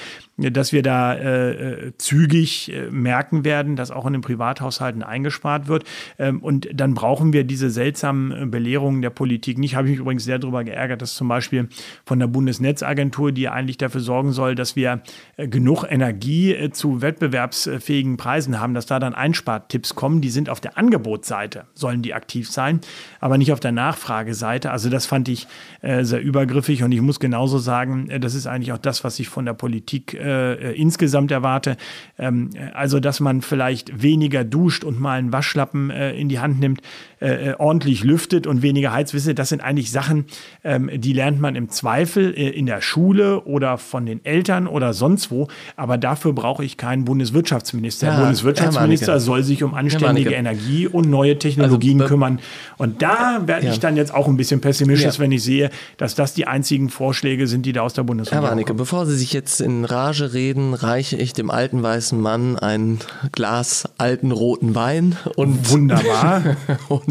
dass 0.40 0.72
wir 0.72 0.82
da 0.82 1.14
äh, 1.14 1.50
äh, 1.50 1.92
zügig 1.98 2.72
äh, 2.72 2.90
merken 2.90 3.44
werden, 3.44 3.76
dass 3.76 3.90
auch 3.90 4.06
in 4.06 4.14
den 4.14 4.22
Privathaushalten 4.22 5.02
eingespart 5.02 5.68
wird. 5.68 5.84
Ähm, 6.18 6.40
und 6.40 6.68
dann 6.72 6.94
brauchen 6.94 7.32
wir 7.32 7.44
diese 7.44 7.70
seltsamen 7.70 8.32
äh, 8.32 8.46
Belehrungen 8.46 9.02
der 9.02 9.10
Politik 9.10 9.58
nicht. 9.58 9.76
Habe 9.76 9.88
ich 9.88 9.92
mich 9.92 10.00
übrigens 10.00 10.24
sehr 10.24 10.38
darüber 10.38 10.64
geärgert, 10.64 11.02
dass 11.02 11.14
zum 11.14 11.28
Beispiel 11.28 11.68
von 12.06 12.18
der 12.18 12.26
Bundesnetzagentur, 12.26 13.32
die 13.32 13.48
eigentlich 13.48 13.76
dafür 13.76 14.00
sorgen 14.00 14.32
soll, 14.32 14.54
dass 14.54 14.76
wir 14.76 15.02
genug 15.36 15.84
Energie 15.88 16.70
zu 16.72 17.02
wettbewerbsfähigen 17.02 18.16
Preisen 18.16 18.60
haben, 18.60 18.74
dass 18.74 18.86
da 18.86 18.98
dann 18.98 19.14
Einspartipps 19.14 19.94
kommen. 19.94 20.20
Die 20.20 20.30
sind 20.30 20.48
auf 20.48 20.60
der 20.60 20.78
Angebotsseite, 20.78 21.64
sollen 21.74 22.02
die 22.02 22.14
aktiv 22.14 22.50
sein, 22.50 22.80
aber 23.20 23.38
nicht 23.38 23.52
auf 23.52 23.60
der 23.60 23.72
Nachfrageseite. 23.72 24.70
Also 24.70 24.88
das 24.88 25.06
fand 25.06 25.28
ich 25.28 25.46
sehr 25.82 26.20
übergriffig 26.20 26.82
und 26.82 26.92
ich 26.92 27.00
muss 27.00 27.20
genauso 27.20 27.58
sagen, 27.58 28.08
das 28.20 28.34
ist 28.34 28.46
eigentlich 28.46 28.72
auch 28.72 28.78
das, 28.78 29.04
was 29.04 29.18
ich 29.18 29.28
von 29.28 29.44
der 29.44 29.54
Politik 29.54 30.14
äh, 30.14 30.29
äh, 30.30 30.72
insgesamt 30.72 31.30
erwarte. 31.30 31.76
Ähm, 32.18 32.50
äh, 32.54 32.70
also, 32.72 33.00
dass 33.00 33.20
man 33.20 33.42
vielleicht 33.42 34.02
weniger 34.02 34.44
duscht 34.44 34.84
und 34.84 35.00
mal 35.00 35.18
einen 35.18 35.32
Waschlappen 35.32 35.90
äh, 35.90 36.12
in 36.12 36.28
die 36.28 36.40
Hand 36.40 36.60
nimmt, 36.60 36.80
äh, 37.20 37.50
äh, 37.50 37.54
ordentlich 37.58 38.02
lüftet 38.04 38.46
und 38.46 38.62
weniger 38.62 38.90
ihr, 38.96 39.34
das 39.34 39.48
sind 39.50 39.62
eigentlich 39.62 39.90
Sachen, 39.90 40.24
ähm, 40.64 40.90
die 40.94 41.12
lernt 41.12 41.40
man 41.40 41.54
im 41.56 41.68
Zweifel 41.68 42.32
äh, 42.34 42.48
in 42.48 42.66
der 42.66 42.80
Schule 42.80 43.42
oder 43.44 43.78
von 43.78 44.06
den 44.06 44.24
Eltern 44.24 44.66
oder 44.66 44.92
sonst 44.94 45.30
wo. 45.30 45.48
Aber 45.76 45.98
dafür 45.98 46.32
brauche 46.32 46.64
ich 46.64 46.76
keinen 46.76 47.04
Bundeswirtschaftsminister. 47.04 48.06
Ja, 48.08 48.16
der 48.16 48.22
Bundeswirtschaftsminister 48.24 49.12
Herr 49.12 49.20
soll 49.20 49.42
sich 49.42 49.62
um 49.62 49.74
anständige. 49.74 50.30
Energie 50.30 50.86
und 50.86 51.10
neue 51.10 51.38
Technologien 51.38 52.00
Also, 52.00 52.08
kümmern. 52.14 52.40
Und 52.78 53.02
da 53.02 53.42
werde 53.46 53.66
Ja. 53.66 53.72
ich 53.72 53.80
dann 53.80 53.96
jetzt 53.96 54.14
auch 54.14 54.26
ein 54.28 54.36
bisschen 54.36 54.60
pessimistisch, 54.60 55.14
Ja. 55.14 55.20
wenn 55.20 55.32
ich 55.32 55.42
sehe, 55.42 55.70
dass 55.98 56.14
das 56.14 56.34
die 56.34 56.46
einzigen 56.46 56.88
Vorschläge 56.88 57.46
sind, 57.46 57.66
die 57.66 57.72
da 57.72 57.82
aus 57.82 57.92
der 57.94 58.02
Herr 58.02 58.06
Bundesregierung 58.06 58.48
Warnecke, 58.48 58.68
kommen. 58.68 58.78
bevor 58.78 59.06
Sie 59.06 59.16
sich 59.16 59.32
jetzt 59.32 59.60
in 59.60 59.84
Rage 59.84 60.32
reden, 60.32 60.74
reiche 60.74 61.16
ich 61.16 61.32
dem 61.32 61.50
alten 61.50 61.82
weißen 61.82 62.20
Mann 62.20 62.58
ein 62.58 62.98
Glas 63.32 63.88
alten 63.98 64.30
roten 64.32 64.74
Wein 64.74 65.16
und 65.36 65.70
Wunderbar. 65.70 66.56
und, 66.88 67.09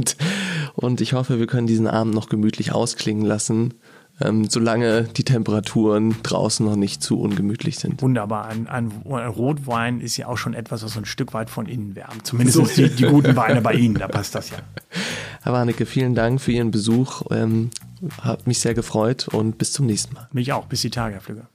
und 0.76 1.02
ich 1.02 1.14
hoffe, 1.14 1.40
wir 1.40 1.48
können 1.48 1.68
diesen 1.68 1.88
Abend 1.88 2.14
noch 2.14 2.30
gemütlich 2.30 2.72
ausklingen 2.72 3.26
lassen, 3.26 3.74
ähm, 4.22 4.50
solange 4.50 5.04
die 5.04 5.24
Temperaturen 5.24 6.16
draußen 6.24 6.66
noch 6.66 6.76
nicht 6.76 7.02
zu 7.02 7.20
ungemütlich 7.20 7.80
sind. 7.80 8.02
Wunderbar. 8.02 8.48
Ein, 8.48 8.68
ein, 8.68 8.92
ein 9.06 9.30
Rotwein 9.30 10.02
ist 10.02 10.18
ja 10.18 10.28
auch 10.28 10.38
schon 10.38 10.54
etwas, 10.54 10.84
was 10.84 10.94
so 10.94 11.00
ein 11.00 11.06
Stück 11.06 11.34
weit 11.34 11.50
von 11.50 11.68
innen 11.68 11.96
wärmt. 11.96 12.28
Zumindest 12.28 12.78
die, 12.78 12.90
die 12.90 13.06
guten 13.06 13.36
Weine 13.36 13.62
bei 13.62 13.74
Ihnen, 13.74 13.96
da 13.96 14.08
passt 14.08 14.36
das 14.36 14.50
ja. 14.50 14.58
Herr 15.42 15.54
Warnecke, 15.54 15.86
vielen 15.86 16.16
Dank 16.16 16.42
für 16.42 16.52
Ihren 16.52 16.72
Besuch. 16.72 17.24
Ähm, 17.32 17.70
hat 18.22 18.48
mich 18.48 18.60
sehr 18.60 18.74
gefreut 18.74 19.28
und 19.30 19.58
bis 19.58 19.72
zum 19.72 19.86
nächsten 19.86 20.14
Mal. 20.14 20.28
Mich 20.34 20.52
auch. 20.54 20.66
Bis 20.66 20.82
die 20.82 20.90
Tage, 20.90 21.16
Herr 21.16 21.22
Flügge. 21.22 21.48